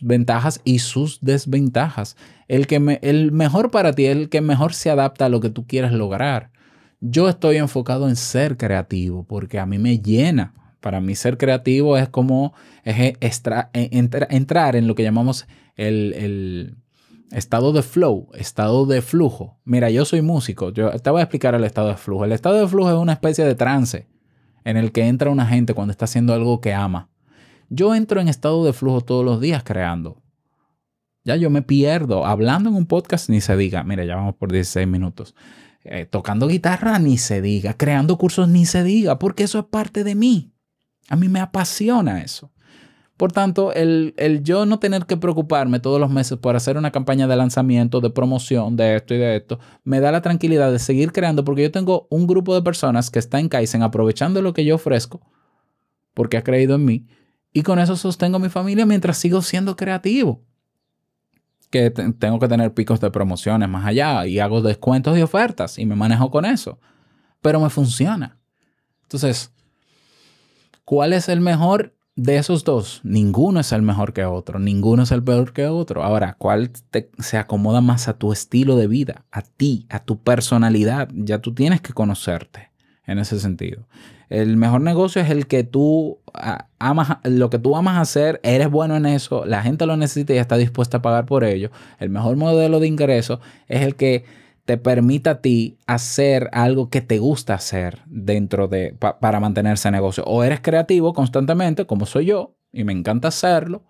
ventajas 0.00 0.60
y 0.62 0.78
sus 0.78 1.18
desventajas. 1.20 2.16
El, 2.46 2.68
que 2.68 3.00
el 3.02 3.32
mejor 3.32 3.72
para 3.72 3.92
ti 3.92 4.06
es 4.06 4.16
el 4.16 4.28
que 4.28 4.40
mejor 4.40 4.72
se 4.72 4.88
adapta 4.88 5.26
a 5.26 5.28
lo 5.28 5.40
que 5.40 5.50
tú 5.50 5.66
quieres 5.66 5.90
lograr. 5.90 6.52
Yo 7.00 7.28
estoy 7.28 7.56
enfocado 7.56 8.08
en 8.08 8.14
ser 8.14 8.56
creativo 8.56 9.24
porque 9.24 9.58
a 9.58 9.66
mí 9.66 9.78
me 9.78 9.98
llena. 9.98 10.54
Para 10.78 11.00
mí 11.00 11.16
ser 11.16 11.38
creativo 11.38 11.98
es 11.98 12.08
como 12.08 12.54
es 12.84 13.16
entrar 13.74 14.76
en 14.76 14.86
lo 14.86 14.94
que 14.94 15.02
llamamos 15.02 15.48
el, 15.74 16.76
estado 17.30 17.72
de 17.72 17.82
flow, 17.82 18.28
estado 18.34 18.86
de 18.86 19.02
flujo. 19.02 19.58
Mira, 19.64 19.90
yo 19.90 20.04
soy 20.04 20.22
músico, 20.22 20.70
yo 20.70 20.90
te 20.90 21.10
voy 21.10 21.20
a 21.20 21.24
explicar 21.24 21.54
el 21.54 21.64
estado 21.64 21.88
de 21.88 21.96
flujo. 21.96 22.24
El 22.24 22.32
estado 22.32 22.56
de 22.56 22.68
flujo 22.68 22.90
es 22.90 22.96
una 22.96 23.12
especie 23.12 23.44
de 23.44 23.54
trance 23.54 24.08
en 24.64 24.76
el 24.76 24.92
que 24.92 25.06
entra 25.06 25.30
una 25.30 25.46
gente 25.46 25.74
cuando 25.74 25.92
está 25.92 26.04
haciendo 26.04 26.34
algo 26.34 26.60
que 26.60 26.74
ama. 26.74 27.10
Yo 27.70 27.94
entro 27.94 28.20
en 28.20 28.28
estado 28.28 28.64
de 28.64 28.72
flujo 28.72 29.02
todos 29.02 29.24
los 29.24 29.40
días 29.40 29.62
creando. 29.62 30.22
Ya 31.24 31.36
yo 31.36 31.50
me 31.50 31.62
pierdo. 31.62 32.24
Hablando 32.24 32.70
en 32.70 32.76
un 32.76 32.86
podcast 32.86 33.28
ni 33.28 33.40
se 33.40 33.56
diga. 33.56 33.84
Mira, 33.84 34.04
ya 34.04 34.16
vamos 34.16 34.36
por 34.36 34.50
16 34.50 34.88
minutos. 34.88 35.34
Eh, 35.84 36.06
tocando 36.06 36.48
guitarra 36.48 36.98
ni 36.98 37.18
se 37.18 37.42
diga. 37.42 37.74
Creando 37.74 38.16
cursos 38.16 38.48
ni 38.48 38.64
se 38.64 38.82
diga. 38.82 39.18
Porque 39.18 39.44
eso 39.44 39.58
es 39.58 39.66
parte 39.66 40.04
de 40.04 40.14
mí. 40.14 40.54
A 41.08 41.16
mí 41.16 41.28
me 41.28 41.40
apasiona 41.40 42.22
eso. 42.22 42.50
Por 43.18 43.32
tanto, 43.32 43.72
el, 43.72 44.14
yo 44.44 44.64
no 44.64 44.78
tener 44.78 45.04
que 45.04 45.16
preocuparme 45.16 45.80
todos 45.80 46.00
los 46.00 46.08
meses 46.08 46.38
por 46.38 46.54
hacer 46.54 46.76
una 46.76 46.92
campaña 46.92 47.26
de 47.26 47.34
lanzamiento, 47.34 48.00
de 48.00 48.10
promoción, 48.10 48.76
de 48.76 48.94
esto 48.94 49.12
y 49.12 49.18
de 49.18 49.34
esto, 49.34 49.58
me 49.82 49.98
da 49.98 50.12
la 50.12 50.22
tranquilidad 50.22 50.70
de 50.70 50.78
seguir 50.78 51.10
creando 51.10 51.44
porque 51.44 51.62
yo 51.62 51.72
tengo 51.72 52.06
un 52.10 52.28
grupo 52.28 52.54
de 52.54 52.62
personas 52.62 53.10
que 53.10 53.18
está 53.18 53.40
en 53.40 53.48
Kaizen 53.48 53.82
aprovechando 53.82 54.40
lo 54.40 54.54
que 54.54 54.64
yo 54.64 54.76
ofrezco, 54.76 55.20
porque 56.14 56.36
ha 56.36 56.44
creído 56.44 56.76
en 56.76 56.84
mí, 56.84 57.08
y 57.52 57.64
con 57.64 57.80
eso 57.80 57.96
sostengo 57.96 58.38
mi 58.38 58.50
familia 58.50 58.86
mientras 58.86 59.18
sigo 59.18 59.42
siendo 59.42 59.74
creativo. 59.74 60.44
Que 61.70 61.90
tengo 61.90 62.38
que 62.38 62.46
tener 62.46 62.72
picos 62.72 63.00
de 63.00 63.10
promociones 63.10 63.68
más 63.68 63.84
allá 63.84 64.26
y 64.26 64.38
hago 64.38 64.62
descuentos 64.62 65.18
y 65.18 65.22
ofertas 65.22 65.76
y 65.76 65.86
me 65.86 65.96
manejo 65.96 66.30
con 66.30 66.44
eso. 66.44 66.78
Pero 67.42 67.58
me 67.58 67.68
funciona. 67.68 68.38
Entonces, 69.02 69.52
¿cuál 70.84 71.12
es 71.12 71.28
el 71.28 71.40
mejor 71.40 71.97
de 72.18 72.36
esos 72.36 72.64
dos, 72.64 73.00
ninguno 73.04 73.60
es 73.60 73.70
el 73.70 73.82
mejor 73.82 74.12
que 74.12 74.24
otro, 74.24 74.58
ninguno 74.58 75.04
es 75.04 75.12
el 75.12 75.22
peor 75.22 75.52
que 75.52 75.68
otro. 75.68 76.02
Ahora, 76.02 76.34
¿cuál 76.36 76.72
se 77.20 77.38
acomoda 77.38 77.80
más 77.80 78.08
a 78.08 78.18
tu 78.18 78.32
estilo 78.32 78.74
de 78.74 78.88
vida, 78.88 79.24
a 79.30 79.42
ti, 79.42 79.86
a 79.88 80.00
tu 80.00 80.20
personalidad? 80.20 81.08
Ya 81.14 81.38
tú 81.38 81.54
tienes 81.54 81.80
que 81.80 81.92
conocerte 81.92 82.72
en 83.06 83.20
ese 83.20 83.38
sentido. 83.38 83.86
El 84.30 84.56
mejor 84.56 84.80
negocio 84.80 85.22
es 85.22 85.30
el 85.30 85.46
que 85.46 85.62
tú 85.62 86.18
amas, 86.80 87.18
lo 87.22 87.50
que 87.50 87.60
tú 87.60 87.76
amas 87.76 87.98
hacer, 87.98 88.40
eres 88.42 88.68
bueno 88.68 88.96
en 88.96 89.06
eso, 89.06 89.46
la 89.46 89.62
gente 89.62 89.86
lo 89.86 89.96
necesita 89.96 90.34
y 90.34 90.38
está 90.38 90.56
dispuesta 90.56 90.96
a 90.96 91.02
pagar 91.02 91.24
por 91.24 91.44
ello. 91.44 91.70
El 92.00 92.10
mejor 92.10 92.36
modelo 92.36 92.80
de 92.80 92.88
ingreso 92.88 93.38
es 93.68 93.82
el 93.82 93.94
que 93.94 94.24
te 94.68 94.76
permita 94.76 95.30
a 95.30 95.40
ti 95.40 95.78
hacer 95.86 96.50
algo 96.52 96.90
que 96.90 97.00
te 97.00 97.18
gusta 97.18 97.54
hacer 97.54 98.02
dentro 98.04 98.68
de, 98.68 98.92
para 98.92 99.40
mantener 99.40 99.72
ese 99.72 99.90
negocio. 99.90 100.24
O 100.26 100.44
eres 100.44 100.60
creativo 100.60 101.14
constantemente, 101.14 101.86
como 101.86 102.04
soy 102.04 102.26
yo, 102.26 102.54
y 102.70 102.84
me 102.84 102.92
encanta 102.92 103.28
hacerlo, 103.28 103.86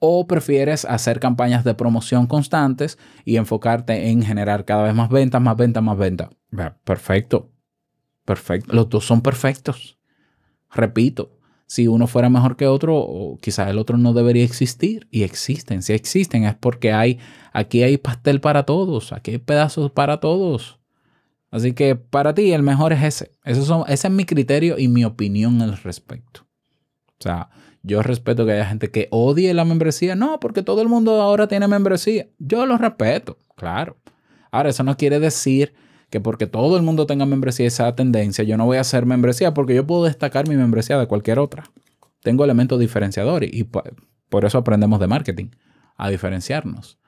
o 0.00 0.26
prefieres 0.26 0.84
hacer 0.84 1.20
campañas 1.20 1.62
de 1.62 1.74
promoción 1.74 2.26
constantes 2.26 2.98
y 3.24 3.36
enfocarte 3.36 4.08
en 4.10 4.20
generar 4.20 4.64
cada 4.64 4.82
vez 4.82 4.96
más 4.96 5.10
ventas, 5.10 5.40
más 5.40 5.56
ventas, 5.56 5.84
más 5.84 5.96
ventas. 5.96 6.30
Perfecto. 6.82 7.52
Perfecto. 8.24 8.74
Los 8.74 8.88
dos 8.88 9.06
son 9.06 9.20
perfectos. 9.20 9.96
Repito, 10.72 11.35
si 11.66 11.88
uno 11.88 12.06
fuera 12.06 12.30
mejor 12.30 12.56
que 12.56 12.66
otro, 12.66 13.38
quizás 13.40 13.68
el 13.68 13.78
otro 13.78 13.98
no 13.98 14.12
debería 14.12 14.44
existir. 14.44 15.08
Y 15.10 15.24
existen. 15.24 15.82
Si 15.82 15.92
existen 15.92 16.44
es 16.44 16.54
porque 16.54 16.92
hay, 16.92 17.18
aquí 17.52 17.82
hay 17.82 17.98
pastel 17.98 18.40
para 18.40 18.64
todos, 18.64 19.12
aquí 19.12 19.32
hay 19.32 19.38
pedazos 19.38 19.90
para 19.90 20.20
todos. 20.20 20.78
Así 21.50 21.72
que 21.72 21.96
para 21.96 22.34
ti 22.34 22.52
el 22.52 22.62
mejor 22.62 22.92
es 22.92 23.02
ese. 23.02 23.32
Eso 23.44 23.86
ese 23.86 24.06
es 24.06 24.12
mi 24.12 24.24
criterio 24.24 24.78
y 24.78 24.88
mi 24.88 25.04
opinión 25.04 25.60
al 25.62 25.76
respecto. 25.78 26.46
O 27.18 27.22
sea, 27.22 27.50
yo 27.82 28.02
respeto 28.02 28.44
que 28.44 28.52
haya 28.52 28.66
gente 28.66 28.90
que 28.90 29.08
odie 29.10 29.54
la 29.54 29.64
membresía. 29.64 30.14
No, 30.14 30.38
porque 30.38 30.62
todo 30.62 30.82
el 30.82 30.88
mundo 30.88 31.20
ahora 31.22 31.48
tiene 31.48 31.66
membresía. 31.66 32.28
Yo 32.38 32.66
lo 32.66 32.78
respeto, 32.78 33.38
claro. 33.56 33.96
Ahora, 34.50 34.70
eso 34.70 34.82
no 34.82 34.96
quiere 34.96 35.18
decir 35.18 35.74
que 36.10 36.20
porque 36.20 36.46
todo 36.46 36.76
el 36.76 36.82
mundo 36.82 37.06
tenga 37.06 37.26
membresía 37.26 37.66
esa 37.66 37.94
tendencia, 37.94 38.44
yo 38.44 38.56
no 38.56 38.66
voy 38.66 38.78
a 38.78 38.82
hacer 38.82 39.06
membresía 39.06 39.54
porque 39.54 39.74
yo 39.74 39.86
puedo 39.86 40.04
destacar 40.04 40.48
mi 40.48 40.56
membresía 40.56 40.98
de 40.98 41.06
cualquier 41.06 41.38
otra. 41.38 41.64
Tengo 42.22 42.44
elementos 42.44 42.78
diferenciadores 42.78 43.50
y 43.52 43.64
por 43.64 44.44
eso 44.44 44.58
aprendemos 44.58 45.00
de 45.00 45.06
marketing, 45.06 45.48
a 45.96 46.08
diferenciarnos. 46.08 46.98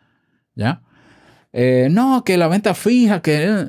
¿Ya? 0.54 0.82
Eh, 1.52 1.88
no, 1.90 2.24
que 2.24 2.36
la 2.36 2.48
venta 2.48 2.74
fija, 2.74 3.22
que 3.22 3.44
eh, 3.44 3.66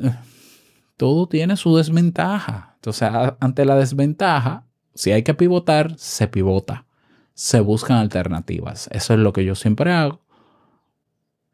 todo 0.97 1.27
tiene 1.27 1.55
su 1.57 1.75
desventaja. 1.75 2.73
Entonces, 2.75 3.09
ante 3.39 3.65
la 3.65 3.75
desventaja, 3.75 4.65
si 4.93 5.11
hay 5.11 5.23
que 5.23 5.33
pivotar, 5.33 5.97
se 5.97 6.27
pivota. 6.27 6.85
Se 7.33 7.61
buscan 7.61 7.97
alternativas. 7.97 8.89
Eso 8.91 9.13
es 9.13 9.19
lo 9.19 9.31
que 9.31 9.45
yo 9.45 9.55
siempre 9.55 9.93
hago. 9.93 10.21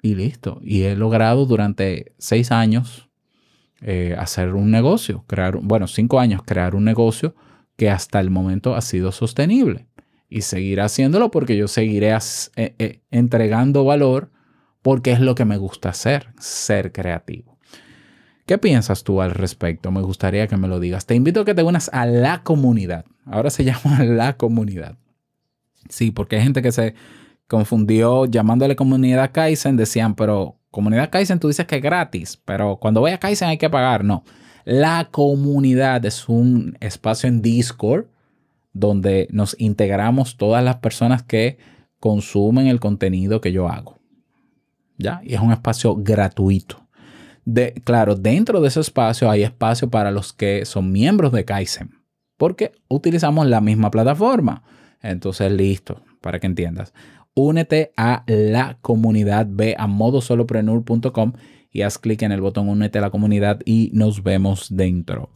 Y 0.02 0.16
listo. 0.16 0.60
Y 0.64 0.84
he 0.84 0.96
logrado 0.96 1.46
durante 1.46 2.16
seis 2.18 2.52
años 2.52 3.05
eh, 3.88 4.16
hacer 4.18 4.56
un 4.56 4.72
negocio, 4.72 5.24
crear, 5.28 5.60
bueno, 5.62 5.86
cinco 5.86 6.20
años, 6.20 6.42
crear 6.44 6.74
un 6.74 6.86
negocio 6.86 7.36
que 7.78 7.92
hasta 7.92 8.20
el 8.20 8.32
momento 8.32 8.76
ha 8.76 8.82
sido 8.82 9.12
sostenible. 9.12 9.86
Y 10.28 10.42
seguir 10.42 10.82
haciéndolo 10.82 11.30
porque 11.30 11.56
yo 11.56 11.68
seguiré 11.68 12.10
eh, 12.10 12.74
eh, 12.80 13.02
entregando 13.12 13.86
valor 13.86 14.32
porque 14.82 15.12
es 15.12 15.20
lo 15.20 15.36
que 15.36 15.46
me 15.46 15.58
gusta 15.58 15.90
hacer, 15.90 16.30
ser 16.40 16.92
creativo. 16.92 17.60
¿Qué 18.48 18.58
piensas 18.58 19.04
tú 19.04 19.22
al 19.22 19.36
respecto? 19.36 19.92
Me 19.92 20.02
gustaría 20.02 20.48
que 20.48 20.58
me 20.58 20.68
lo 20.68 20.80
digas. 20.80 21.06
Te 21.06 21.14
invito 21.14 21.42
a 21.42 21.46
que 21.46 21.54
te 21.54 21.62
unas 21.62 21.90
a 21.94 22.08
la 22.08 22.42
comunidad. 22.42 23.06
Ahora 23.24 23.52
se 23.52 23.64
llama 23.66 24.04
la 24.04 24.36
comunidad. 24.36 24.98
Sí, 25.90 26.10
porque 26.10 26.38
hay 26.38 26.42
gente 26.42 26.64
que 26.64 26.72
se 26.72 26.96
confundió 27.48 28.26
llamándole 28.26 28.76
comunidad 28.76 29.30
Kaizen, 29.32 29.78
decían, 29.78 30.16
pero 30.16 30.58
Comunidad 30.76 31.10
Kaizen, 31.10 31.40
tú 31.40 31.48
dices 31.48 31.66
que 31.68 31.78
es 31.78 31.82
gratis, 31.82 32.38
pero 32.44 32.76
cuando 32.76 33.00
voy 33.00 33.12
a 33.12 33.18
Kaizen 33.18 33.48
hay 33.48 33.58
que 33.58 33.70
pagar. 33.70 34.04
No. 34.04 34.26
La 34.66 35.08
comunidad 35.10 36.04
es 36.06 36.28
un 36.28 36.76
espacio 36.82 37.30
en 37.30 37.42
Discord 37.42 38.08
donde 38.74 39.30
nos 39.32 39.56
integramos 39.58 40.36
todas 40.36 40.62
las 40.66 40.76
personas 40.76 41.24
que 41.24 41.60
consumen 42.02 42.68
el 42.68 42.82
contenido 42.82 43.40
que 43.40 43.54
yo 43.54 43.70
hago. 43.70 44.00
¿Ya? 44.98 45.22
Y 45.24 45.36
es 45.36 45.40
un 45.40 45.54
espacio 45.54 45.96
gratuito. 45.96 46.86
De, 47.46 47.72
claro, 47.86 48.16
dentro 48.16 48.60
de 48.60 48.68
ese 48.68 48.82
espacio 48.82 49.32
hay 49.32 49.44
espacio 49.44 49.90
para 49.90 50.12
los 50.12 50.34
que 50.34 50.66
son 50.66 50.92
miembros 50.92 51.32
de 51.32 51.46
Kaizen, 51.46 52.02
porque 52.36 52.74
utilizamos 52.90 53.48
la 53.48 53.62
misma 53.62 53.92
plataforma. 53.92 54.62
Entonces, 55.02 55.50
listo, 55.54 56.02
para 56.20 56.42
que 56.42 56.48
entiendas 56.48 56.92
únete 57.36 57.94
a 57.96 58.24
la 58.26 58.80
comunidad. 58.82 59.46
Ve 59.50 59.76
a 59.78 59.86
modosoloprenur.com 59.86 61.34
y 61.72 61.82
haz 61.82 61.98
clic 61.98 62.24
en 62.24 62.32
el 62.32 62.42
botón 62.42 62.70
únete 62.70 62.98
a 62.98 63.02
la 63.02 63.12
comunidad 63.12 63.60
y 63.66 63.92
nos 63.94 64.24
vemos 64.24 64.68
dentro. 64.76 65.30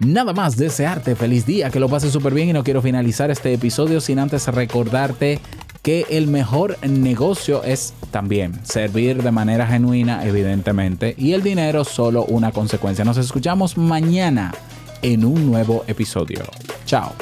Nada 0.00 0.32
más 0.32 0.56
desearte 0.56 1.14
feliz 1.14 1.44
día, 1.44 1.68
que 1.68 1.78
lo 1.78 1.90
pases 1.90 2.10
súper 2.10 2.32
bien 2.32 2.48
y 2.48 2.52
no 2.54 2.64
quiero 2.64 2.80
finalizar 2.80 3.30
este 3.30 3.52
episodio 3.52 4.00
sin 4.00 4.18
antes 4.18 4.46
recordarte 4.48 5.38
que 5.82 6.06
el 6.08 6.26
mejor 6.26 6.78
negocio 6.88 7.62
es 7.64 7.92
también 8.10 8.64
servir 8.64 9.22
de 9.22 9.30
manera 9.30 9.66
genuina, 9.66 10.24
evidentemente, 10.26 11.14
y 11.18 11.32
el 11.32 11.42
dinero 11.42 11.84
solo 11.84 12.24
una 12.24 12.50
consecuencia. 12.52 13.04
Nos 13.04 13.18
escuchamos 13.18 13.76
mañana 13.76 14.54
en 15.02 15.26
un 15.26 15.50
nuevo 15.50 15.84
episodio. 15.86 16.44
Chao. 16.86 17.12